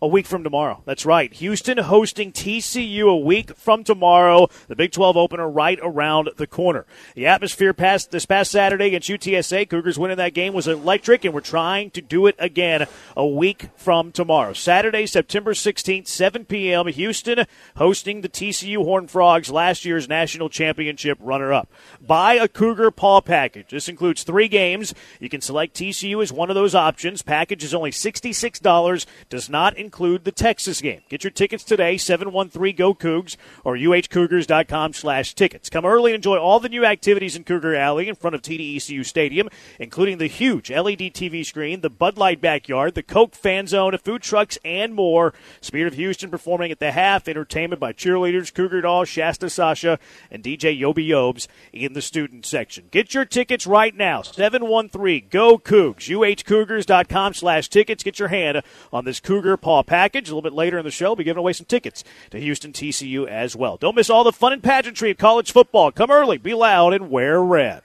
[0.00, 0.82] a week from tomorrow.
[0.84, 1.32] That's right.
[1.34, 4.48] Houston hosting TCU a week from tomorrow.
[4.68, 6.86] The Big 12 opener right around the corner.
[7.14, 11.34] The atmosphere past this past Saturday against UTSA, Cougars winning that game was electric, and
[11.34, 12.86] we're trying to do it again
[13.16, 14.52] a week from tomorrow.
[14.52, 16.86] Saturday, September 16th, 7 p.m.
[16.86, 17.44] Houston
[17.76, 21.68] hosting the TCU Horned Frogs, last year's national championship runner-up.
[22.00, 23.70] Buy a Cougar Paw package.
[23.70, 24.94] This includes three games.
[25.18, 27.22] You can select TCU as one of those options.
[27.22, 29.06] Package is only $66.
[29.28, 31.02] Does not include the Texas game.
[31.08, 35.70] Get your tickets today, 713-GO Cougs or uhcougars.com slash tickets.
[35.70, 39.04] Come early and enjoy all the new activities in Cougar Alley in front of TDECU
[39.04, 43.96] Stadium, including the huge LED TV screen, the Bud Light backyard, the Coke fan zone,
[43.98, 45.34] food trucks, and more.
[45.60, 49.98] Spirit of Houston performing at the half, entertainment by cheerleaders, Cougar Doll, Shasta Sasha,
[50.30, 52.86] and DJ Yobi Yobes in the student section.
[52.90, 58.02] Get your tickets right now, 713-GO Cougs, uhcougars.com slash tickets.
[58.02, 58.62] Get your hand
[58.92, 60.28] on this Cougar Paw package.
[60.28, 62.72] A little bit later in the show, we'll be giving away some tickets to Houston
[62.72, 63.76] TCU as well.
[63.76, 65.92] Don't miss all the fun and pageantry of college football.
[65.92, 67.82] Come early, be loud, and wear red.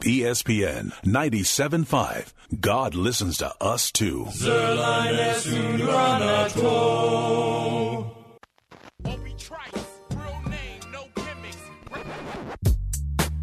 [0.00, 2.32] ESPN 97.5.
[2.60, 4.26] God listens to us too.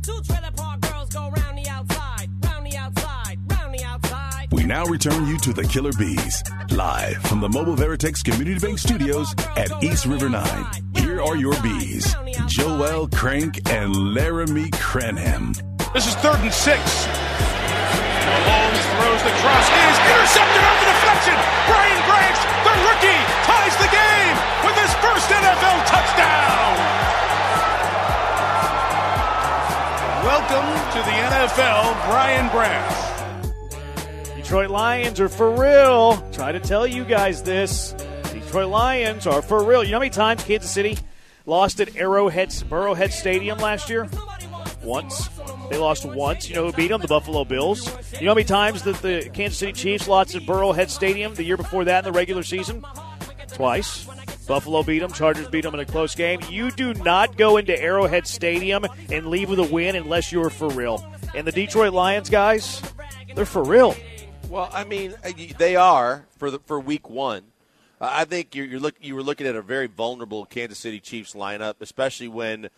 [0.04, 0.43] Two trailer park girls
[4.74, 9.32] now return you to the Killer B's, live from the Mobile Veritex Community Bank Studios
[9.56, 10.42] at East River 9.
[10.96, 12.16] Here are your bees,
[12.48, 15.54] Joel Crank and Laramie Crenham.
[15.94, 16.82] This is third and six.
[18.26, 19.66] Mahomes throws the cross.
[19.70, 21.38] It is intercepted on the deflection.
[21.70, 26.74] Brian Branch, the rookie, ties the game with his first NFL touchdown.
[30.26, 30.66] Welcome
[30.98, 33.12] to the NFL, Brian Branch.
[34.54, 36.24] Detroit Lions are for real.
[36.32, 37.93] Try to tell you guys this.
[38.32, 39.84] Detroit Lions are for real.
[39.84, 40.95] You know how many times Kansas City
[41.47, 44.08] lost at Arrowhead, Burrowhead Stadium last year?
[44.84, 45.28] Once.
[45.72, 46.47] They lost once.
[46.47, 47.01] You know who beat them?
[47.01, 47.88] The Buffalo Bills.
[48.20, 51.43] You know how many times that the Kansas City Chiefs lost at Burrowhead Stadium the
[51.43, 52.86] year before that in the regular season?
[53.54, 54.06] Twice.
[54.47, 55.12] Buffalo beat them.
[55.12, 56.39] Chargers beat them in a close game.
[56.47, 60.70] You do not go into Arrowhead Stadium and leave with a win unless you're for
[60.70, 61.04] real.
[61.34, 62.84] And the Detroit Lions guys,
[63.34, 63.95] they're for real.
[64.54, 67.41] Well, I mean, uh, they are for the, for week one.
[67.99, 71.34] I think you're, you're look, you were looking at a very vulnerable Kansas City Chiefs
[71.34, 72.70] lineup, especially when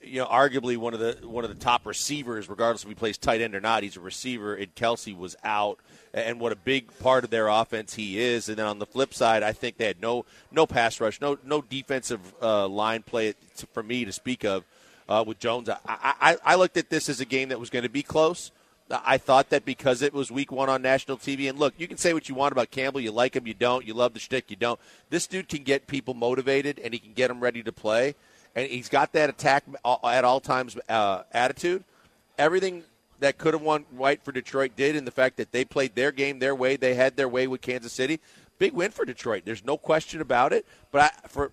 [0.00, 3.18] you know arguably one of the one of the top receivers, regardless if he plays
[3.18, 4.54] tight end or not, he's a receiver.
[4.54, 5.80] And Kelce was out,
[6.14, 8.48] and what a big part of their offense he is.
[8.48, 11.36] And then on the flip side, I think they had no no pass rush, no
[11.44, 14.64] no defensive uh, line play to, for me to speak of
[15.10, 15.68] uh, with Jones.
[15.68, 18.50] I, I I looked at this as a game that was going to be close.
[18.92, 21.96] I thought that because it was week one on national TV, and look, you can
[21.96, 23.00] say what you want about Campbell.
[23.00, 23.86] You like him, you don't.
[23.86, 24.78] You love the shtick, you don't.
[25.10, 28.14] This dude can get people motivated, and he can get them ready to play.
[28.54, 29.64] And he's got that attack
[30.04, 31.84] at all times uh, attitude.
[32.36, 32.84] Everything
[33.20, 36.12] that could have won white for Detroit did, in the fact that they played their
[36.12, 36.76] game their way.
[36.76, 38.20] They had their way with Kansas City.
[38.58, 39.42] Big win for Detroit.
[39.44, 40.66] There's no question about it.
[40.90, 41.50] But I, for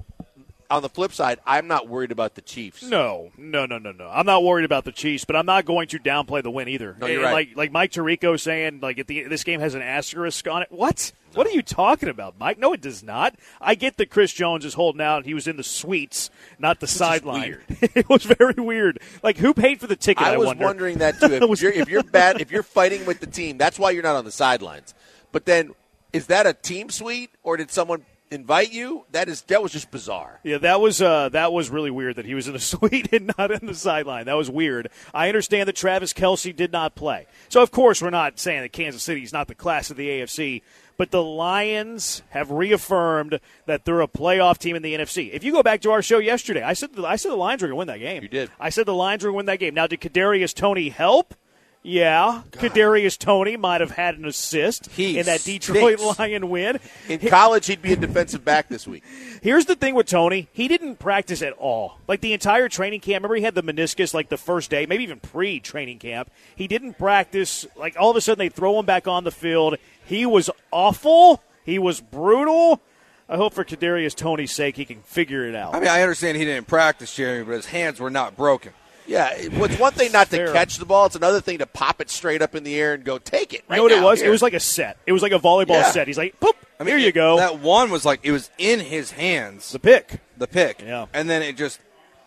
[0.69, 2.83] on the flip side, I'm not worried about the Chiefs.
[2.83, 4.07] No, no, no, no, no.
[4.07, 6.95] I'm not worried about the Chiefs, but I'm not going to downplay the win either.
[6.99, 7.33] No, you're right.
[7.33, 10.71] Like like Mike Tirico saying, like at the this game has an asterisk on it.
[10.71, 11.11] What?
[11.35, 12.57] What are you talking about, Mike?
[12.57, 13.35] No, it does not.
[13.61, 15.25] I get that Chris Jones is holding out.
[15.25, 17.59] He was in the suites, not the sideline.
[17.81, 18.99] it was very weird.
[19.21, 20.25] Like who paid for the ticket?
[20.25, 20.65] I, I was wonder.
[20.65, 21.27] wondering that too.
[21.49, 24.15] If you're, if you're bad, if you're fighting with the team, that's why you're not
[24.15, 24.93] on the sidelines.
[25.31, 25.73] But then,
[26.13, 29.05] is that a team suite or did someone invite you?
[29.11, 30.39] That is that was just bizarre.
[30.43, 33.33] Yeah, that was uh, that was really weird that he was in the suite and
[33.37, 34.25] not in the sideline.
[34.25, 34.89] That was weird.
[35.13, 38.73] I understand that Travis Kelce did not play, so of course we're not saying that
[38.73, 40.61] Kansas City is not the class of the AFC.
[40.97, 45.31] But the Lions have reaffirmed that they're a playoff team in the NFC.
[45.31, 47.61] If you go back to our show yesterday, I said the, I said the Lions
[47.61, 48.21] were going to win that game.
[48.21, 48.51] You did.
[48.59, 49.73] I said the Lions were going to win that game.
[49.73, 51.35] Now, did Kadarius Toney help?
[51.81, 56.19] Yeah, Kadarius Toney might have had an assist He in that Detroit stinks.
[56.19, 56.79] Lion win.
[57.07, 59.03] In college, he'd be a defensive back this week.
[59.41, 60.49] Here's the thing with Toney.
[60.51, 61.97] He didn't practice at all.
[62.05, 63.23] Like the entire training camp.
[63.23, 66.29] Remember he had the meniscus like the first day, maybe even pre training camp.
[66.53, 67.65] He didn't practice.
[67.77, 69.77] Like all of a sudden they throw him back on the field.
[70.05, 71.41] He was awful.
[71.63, 72.81] He was brutal.
[73.29, 75.75] I hope for Kadarius Toney's sake he can figure it out.
[75.75, 78.73] I mean, I understand he didn't practice, Jeremy, but his hands were not broken.
[79.09, 80.53] Yeah, it- it's one thing not to Fair.
[80.53, 83.03] catch the ball; it's another thing to pop it straight up in the air and
[83.03, 83.63] go take it.
[83.69, 84.19] you know what it was?
[84.19, 84.27] here.
[84.27, 84.97] It was like a set.
[85.07, 85.91] It was like a volleyball Yeah.
[85.91, 86.07] set.
[86.07, 87.37] He's like, poop, I mean, here you go.
[87.37, 90.19] That one was like it was in his hands, the pick.
[90.37, 90.81] the pick.
[90.81, 91.07] Yeah.
[91.13, 91.79] and then it just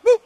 [0.05, 0.19] boop.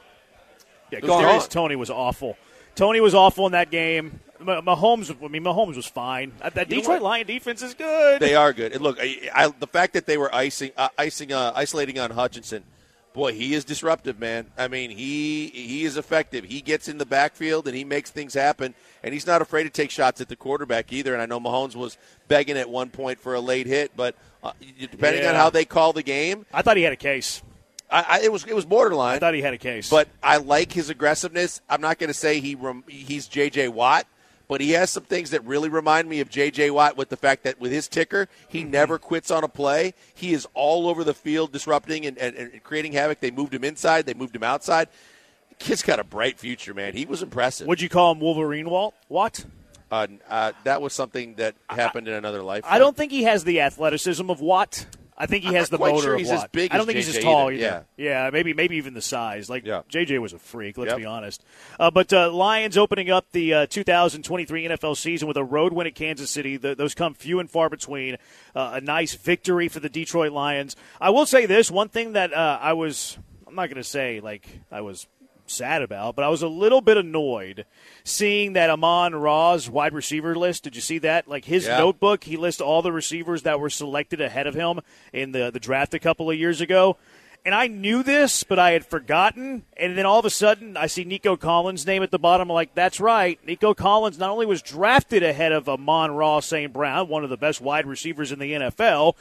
[0.90, 1.48] Yeah, Going Kadarius on.
[1.50, 2.36] Toney was awful.
[2.74, 4.20] Toney was awful in that game.
[4.38, 6.32] Ma- Mahomes, I mean, Mahomes was fine.
[6.42, 7.02] That that You Detroit?
[7.02, 8.20] Lion defense is good.
[8.20, 8.72] They are good.
[8.72, 12.10] And look, I, I, the fact that they were icing, uh, icing, uh, isolating on
[12.10, 12.62] Hutchinson,
[13.16, 14.46] boy, he is disruptive, man.
[14.56, 16.44] I mean, he he is effective.
[16.44, 19.70] He gets in the backfield and he makes things happen, and he's not afraid to
[19.70, 21.12] take shots at the quarterback either.
[21.12, 21.98] And I know Mahomes was
[22.28, 24.14] begging at one point for a late hit, but
[24.44, 27.42] uh, depending on how they call the game, I thought he had a case.
[27.90, 29.16] I, I, it was it was borderline.
[29.16, 29.90] I thought he had a case.
[29.90, 31.60] But I like his aggressiveness.
[31.68, 33.68] I'm not going to say he rem- he's J.J.
[33.68, 34.06] Watt,
[34.48, 36.70] but he has some things that really remind me of J.J.
[36.70, 38.70] Watt with the fact that with his ticker, he Mm-hmm.
[38.70, 39.94] never quits on a play.
[40.14, 43.20] He is all over the field disrupting and, and, and creating havoc.
[43.20, 44.88] They moved him inside, they moved him outside.
[45.58, 46.92] Kid's got a bright future, man.
[46.92, 47.66] He was impressive.
[47.66, 48.94] would you call him Wolverine Walt?
[49.08, 49.44] What?
[49.90, 52.64] Uh, uh, that was something that happened in another life.
[52.66, 54.84] I don't think he has the athleticism of Watt.
[55.18, 56.96] I think he has the motor sure of he's as big I don't as think
[56.96, 57.54] he's as JJ tall either.
[57.66, 57.86] either.
[57.96, 59.48] Yeah, maybe maybe even the size.
[59.48, 59.82] Like Yeah.
[59.90, 60.76] JJ was a freak.
[60.76, 60.98] Let's Yep.
[60.98, 61.42] be honest.
[61.80, 65.86] Uh, but uh, Lions opening up the uh, 2023 NFL season with a road win
[65.86, 66.56] at Kansas City.
[66.58, 68.16] The, those come few and far between.
[68.54, 70.76] Uh, a nice victory for the Detroit Lions.
[71.00, 73.18] I will say this one thing that uh, I was.
[73.46, 75.06] I'm not going to say like I was
[75.50, 77.64] sad about, but I was a little bit annoyed
[78.04, 80.64] seeing that Amon Ra's wide receiver list.
[80.64, 81.28] Did you see that?
[81.28, 81.78] Like his Yeah.
[81.78, 84.80] notebook, he lists all the receivers that were selected ahead of him
[85.12, 86.96] in the the draft a couple of years ago.
[87.44, 89.62] And I knew this, but I had forgotten.
[89.76, 92.50] And then all of a sudden, I see Nico Collins' name at the bottom.
[92.50, 93.38] I'm like, that's right.
[93.46, 96.72] Nico Collins not only was drafted ahead of Amon Ra St.
[96.72, 99.14] Brown, one of the best wide receivers in the NFL,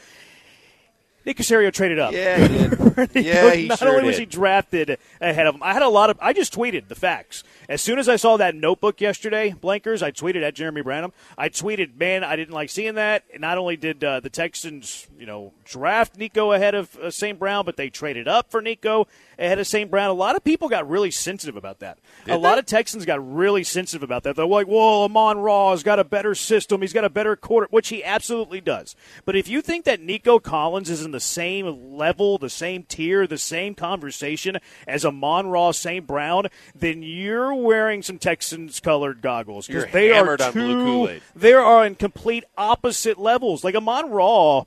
[1.26, 2.14] Nick Caserio traded up.
[2.14, 3.10] Yeah, he did.
[3.26, 4.08] yeah, he not sure only did.
[4.08, 6.18] was he drafted ahead of him, I had a lot of.
[6.22, 9.56] I just tweeted the facts as soon as I saw that notebook yesterday.
[9.60, 11.14] Blankers, I tweeted at Jeremy Branham.
[11.38, 13.24] I tweeted, man, I didn't like seeing that.
[13.40, 17.40] Not only did uh, the Texans, you know, draft Nico ahead of uh, St.
[17.40, 19.08] Brown, but they traded up for Nico
[19.40, 19.90] ahead of St.
[19.90, 20.10] Brown.
[20.12, 21.98] A lot of people got really sensitive about that.
[22.28, 24.36] a lot of Texans got really sensitive about that.
[24.36, 26.82] They're like, "Whoa, Amon Ra has got a better system.
[26.82, 28.96] He's got a better quarter," which he absolutely does.
[29.26, 33.26] But if you think that Nico Collins is in the same level, the same tier,
[33.26, 35.12] the same conversation as a
[35.48, 36.06] Ross, St.
[36.06, 41.22] Brown, then you're wearing some Texans colored goggles You're they are on two.
[41.34, 43.64] They are in complete opposite levels.
[43.64, 44.66] Like a Raw,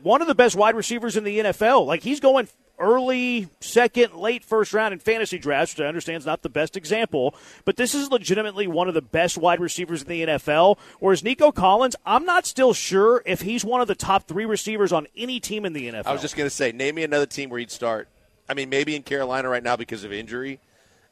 [0.00, 1.86] one of the best wide receivers in the NFL.
[1.86, 2.46] Like he's going
[2.78, 6.76] early second, late first round in fantasy drafts, which I understand is not the best
[6.76, 10.78] example, but this is legitimately one of the best wide receivers in the NFL.
[10.98, 14.92] Whereas Nico Collins, I'm not still sure if he's one of the top three receivers
[14.92, 16.06] on any team in the NFL.
[16.06, 18.08] I was just going to say, name me another team where he'd start.
[18.48, 20.60] I mean, maybe in Carolina right now because of injury,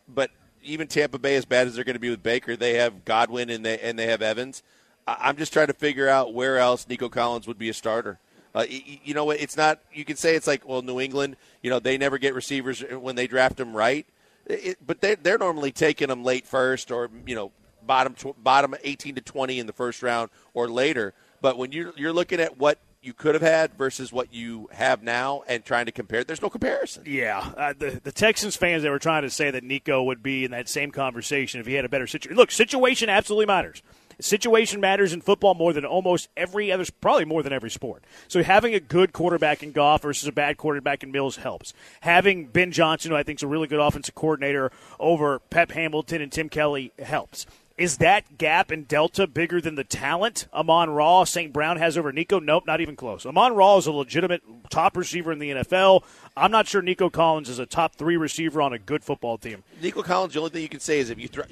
[0.07, 0.31] but
[0.63, 3.51] even Tampa Bay, as bad as they're going to be with Baker, they have Godwin
[3.51, 4.63] and they and they have Evans.
[5.07, 8.19] I'm just trying to figure out where else Nico Collins would be a starter.
[8.55, 9.41] Uh, you know what?
[9.41, 9.81] It's not.
[9.93, 11.37] You can say it's like, well, New England.
[11.63, 14.07] You know, they never get receivers when they draft them right,
[14.47, 17.53] it, but they they're normally taking them late first or you know
[17.87, 21.15] bottom tw- bottom 18 to 20 in the first round or later.
[21.41, 25.03] But when you're you're looking at what you could have had versus what you have
[25.03, 27.03] now and trying to compare, there's no comparison.
[27.07, 30.45] Yeah, uh, the the Texans fans they were trying to say that Nico would be
[30.45, 32.37] in that same conversation if he had a better situation.
[32.37, 33.83] Look, situation absolutely matters.
[34.23, 38.05] Situation matters in football more than almost every other, probably more than every sport.
[38.29, 41.75] So having a good quarterback in Goff versus a bad quarterback in Mills helps.
[42.01, 46.23] Having Ben Johnson, who I think is a really good offensive coordinator, over Pep Hamilton
[46.23, 47.47] and Tim Kelly helps.
[47.79, 51.53] Is that gap in Delta bigger than the talent Amon Ra, St.
[51.53, 52.39] Brown has over Nico?
[52.39, 53.25] Nope, not even close.
[53.25, 56.05] Amon Ra is a legitimate top receiver in the NFL.
[56.37, 59.65] I'm not sure Nico Collins is a top three receiver on a good football team.
[59.81, 61.45] Nico Collins, the only thing you can say is if you throw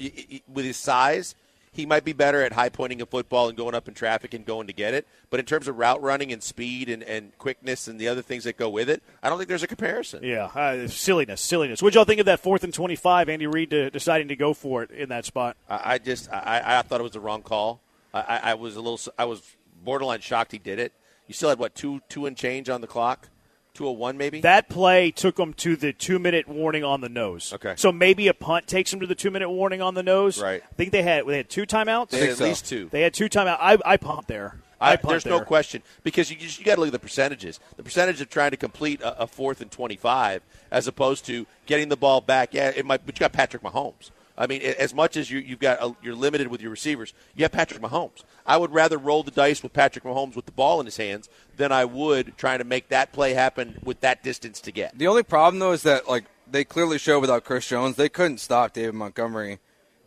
[0.46, 1.34] with his size,
[1.72, 4.44] he might be better at high pointing a football and going up in traffic and
[4.44, 5.06] going to get it.
[5.30, 8.44] But in terms of route running and speed and, and quickness and the other things
[8.44, 10.24] that go with it, I don't think there's a comparison.
[10.24, 11.82] Yeah, uh, silliness, silliness.
[11.82, 14.90] What'd y'all think of that fourth and 25, Andy Reid deciding to go for it
[14.90, 15.56] in that spot?
[15.68, 17.80] I, I just I, I thought it was the wrong call.
[18.12, 19.42] I, I, I was a little I was
[19.84, 20.92] borderline shocked he did it.
[21.26, 23.28] You still had what two two and change on the clock,
[23.74, 24.40] two oh one maybe.
[24.40, 27.52] That play took them to the two minute warning on the nose.
[27.52, 27.74] Okay.
[27.76, 30.40] So maybe a punt takes them to the two minute warning on the nose.
[30.40, 30.62] Right.
[30.62, 32.10] I think they had they had two timeouts.
[32.10, 32.44] They had at so.
[32.44, 32.88] least two.
[32.90, 33.58] They had two timeouts.
[33.60, 34.56] I, I pumped there.
[34.80, 35.32] I, I, pumped there's there.
[35.34, 37.60] no question because you just, you got to look at the percentages.
[37.76, 41.90] The percentage of trying to complete a, a fourth and 25 as opposed to getting
[41.90, 42.54] the ball back.
[42.54, 44.10] Yeah, it might, but you got Patrick Mahomes.
[44.38, 47.44] I mean, as much as you, you've got a, you're limited with your receivers, you
[47.44, 48.22] have Patrick Mahomes.
[48.46, 51.28] I would rather roll the dice with Patrick Mahomes with the ball in his hands
[51.56, 54.96] than I would trying to make that play happen with that distance to get.
[54.98, 58.38] The only problem though is that like they clearly show without Chris Jones, they couldn't
[58.38, 59.58] stop David Montgomery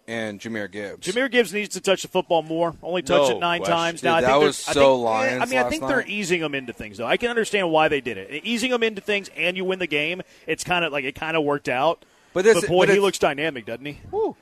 [0.06, 1.08] and Jahmyr Gibbs.
[1.08, 2.76] Jahmyr Gibbs needs to touch the football more.
[2.84, 3.78] Only touched No it nine question.
[3.78, 4.02] times.
[4.02, 5.70] Dude, now I that think they're- was I so think, Lions I mean, I last
[5.72, 6.10] think they're night.
[6.10, 7.06] easing them into things though.
[7.06, 8.44] I can understand why they did it.
[8.44, 10.22] Easing them into things, and you win the game.
[10.48, 12.04] It's kind of like it kind of worked out.
[12.34, 14.00] But this- boy, but he looks dynamic, doesn't he?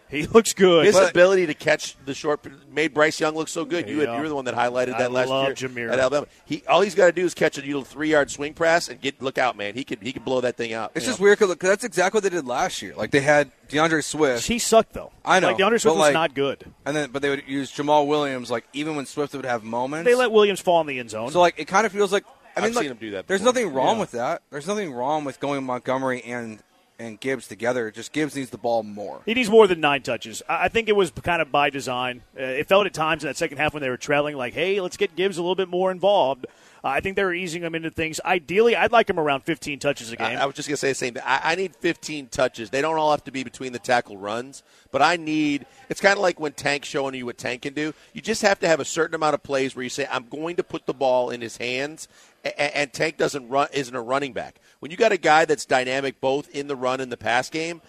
[0.09, 0.85] He looks good.
[0.85, 2.39] His But- ability to catch the short
[2.71, 3.87] made Bryce Young look so good.
[3.89, 5.91] You, had, you were the one that highlighted I that last love year Jahmyr.
[5.91, 6.27] at Alabama.
[6.45, 8.99] He all he's got to do is catch a little three yard swing pass and
[8.99, 9.73] get look out, man.
[9.75, 10.91] He could he could blow that thing out.
[10.95, 11.23] It's just know?
[11.23, 12.93] weird because that's exactly what they did last year.
[12.95, 15.11] Like they had D'Andre Swift, he sucked though.
[15.23, 16.65] I know, Like D'Andre Swift but, was not good.
[16.85, 18.49] and then but they would use Jamaal Williams.
[18.51, 21.31] Like even when Swift would have moments, They let Williams fall in the end zone.
[21.31, 22.23] so like it kind of feels like
[22.55, 23.99] I mean, I've like, seen him do that There's nothing wrong Yeah.
[24.01, 24.41] with that.
[24.51, 26.59] There's nothing wrong with going Montgomery and
[27.02, 27.91] and Gibbs together.
[27.91, 29.22] Just Gibbs needs the ball more.
[29.26, 30.41] He needs more than nine touches.
[30.47, 32.22] I think it was kind of by design.
[32.38, 34.80] Uh, it felt at times in that second half when they were trailing, like, hey,
[34.80, 36.45] let's get Gibbs a little bit more involved.
[36.84, 38.19] Uh, I think they're easing him into things.
[38.25, 40.38] Ideally, I'd like him around 15 touches a game.
[40.38, 41.23] I, I was just going to say the same thing.
[41.25, 42.69] I, I need 15 touches.
[42.69, 45.65] They don't all have to be between the tackle runs, but I need.
[45.89, 47.93] It's kind of like when Tank's showing you what Tank can do.
[48.13, 50.55] You just have to have a certain amount of plays where you say, "I'm going
[50.55, 52.07] to put the ball in his hands,"
[52.43, 54.59] and, and Tank doesn't run, isn't a running back.
[54.79, 57.82] When you got a guy that's dynamic both in the run and the pass game,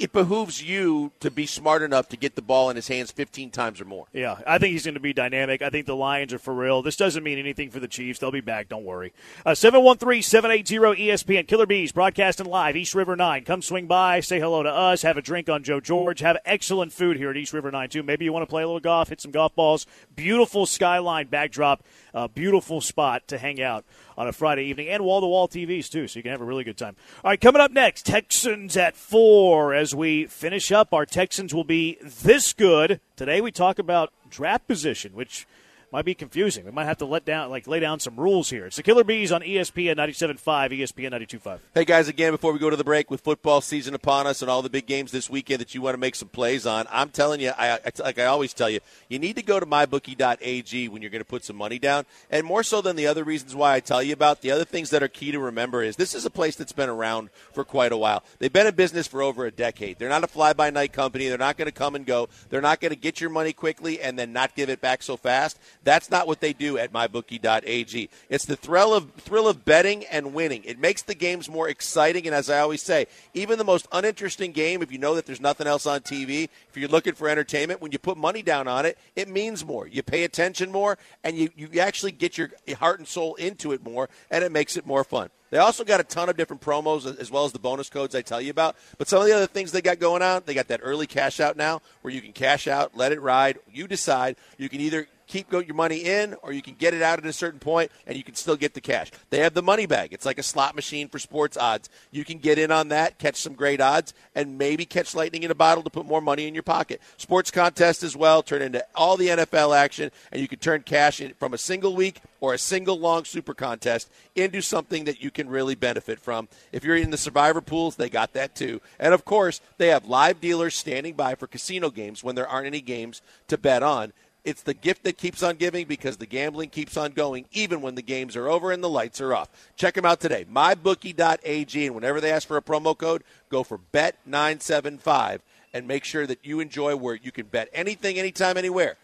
[0.00, 3.50] it behooves you to be smart enough to get the ball in his hands 15
[3.50, 4.06] times or more.
[4.12, 5.60] Yeah, I think he's going to be dynamic.
[5.60, 6.80] I think the Lions are for real.
[6.80, 8.18] This doesn't mean anything for the Chiefs.
[8.18, 8.68] They'll be back.
[8.68, 9.12] Don't worry.
[9.44, 11.46] Uh, 713 780 ESPN.
[11.46, 13.44] Killer B's broadcasting live, East River 9.
[13.44, 16.92] Come swing by, say hello to us, have a drink on Joe George, have excellent
[16.92, 18.02] food here at East River 9, too.
[18.02, 19.86] Maybe you want to play a little golf, hit some golf balls.
[20.14, 23.84] Beautiful skyline backdrop, uh, beautiful spot to hang out
[24.20, 26.44] on a Friday evening, and wall to wall TVs, too, so you can have a
[26.44, 26.94] really good time.
[27.24, 30.92] All right, coming up next, Texans at 4 as we finish up.
[30.92, 33.00] Our Texans will be this good.
[33.16, 35.46] Today we talk about draft position, which
[35.92, 36.64] might be confusing.
[36.64, 38.66] We might have to let down, like, lay down some rules here.
[38.66, 40.38] It's the Killer B's on ESPN 97.5,
[40.70, 41.58] ESPN 92.5.
[41.74, 44.50] Hey guys, again before we go to the break with football season upon us and
[44.50, 47.10] all the big games this weekend that you want to make some plays on, I'm
[47.10, 51.02] telling you, I, like I always tell you, you need to go to mybookie.ag when
[51.02, 53.74] you're going to put some money down, and more so than the other reasons why
[53.74, 54.42] I tell you about.
[54.42, 56.88] The other things that are key to remember is this is a place that's been
[56.88, 58.22] around for quite a while.
[58.38, 59.98] They've been in business for over a decade.
[59.98, 61.28] They're not a fly-by-night company.
[61.28, 62.28] They're not going to come and go.
[62.48, 65.16] They're not going to get your money quickly and then not give it back so
[65.16, 65.58] fast.
[65.82, 68.10] That's not what they do at mybookie.ag.
[68.28, 70.62] It's the thrill of thrill of betting and winning.
[70.64, 74.52] It makes the games more exciting and as I always say, even the most uninteresting
[74.52, 77.80] game if you know that there's nothing else on TV, if you're looking for entertainment,
[77.80, 79.86] when you put money down on it, it means more.
[79.86, 83.82] You pay attention more and you you actually get your heart and soul into it
[83.82, 85.30] more and it makes it more fun.
[85.50, 88.22] They also got a ton of different promos as well as the bonus codes I
[88.22, 88.76] tell you about.
[88.98, 91.40] But some of the other things they got going on, they got that early cash
[91.40, 93.58] out now where you can cash out, let it ride.
[93.70, 94.36] You decide.
[94.58, 97.32] You can either keep your money in or you can get it out at a
[97.32, 99.10] certain point and you can still get the cash.
[99.30, 100.12] They have the money bag.
[100.12, 101.88] It's like a slot machine for sports odds.
[102.10, 105.50] You can get in on that, catch some great odds, and maybe catch lightning in
[105.50, 107.00] a bottle to put more money in your pocket.
[107.16, 111.22] Sports contest as well, turn into all the NFL action, and you can turn cash
[111.38, 115.48] from a single week or a single long super contest into something that you can
[115.48, 116.48] really benefit from.
[116.72, 118.80] If you're in the survivor pools, they got that too.
[118.98, 122.66] And of course, they have live dealers standing by for casino games when there aren't
[122.66, 124.12] any games to bet on.
[124.44, 127.94] It's the gift that keeps on giving because the gambling keeps on going even when
[127.94, 129.48] the games are over and the lights are off.
[129.76, 131.86] Check them out today, mybookie.ag.
[131.86, 135.40] And whenever they ask for a promo code, go for bet975
[135.72, 138.96] and make sure that you enjoy where you can bet anything, anytime, anywhere.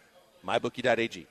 [0.46, 1.26] Mybookie.ag.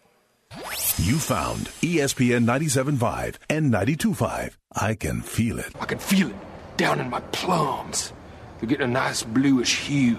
[0.98, 4.54] You found ESPN 97.5 and 92.5.
[4.74, 5.74] I can feel it.
[5.80, 6.36] I can feel it
[6.78, 8.14] down in my plums.
[8.60, 10.18] They're getting a nice bluish hue.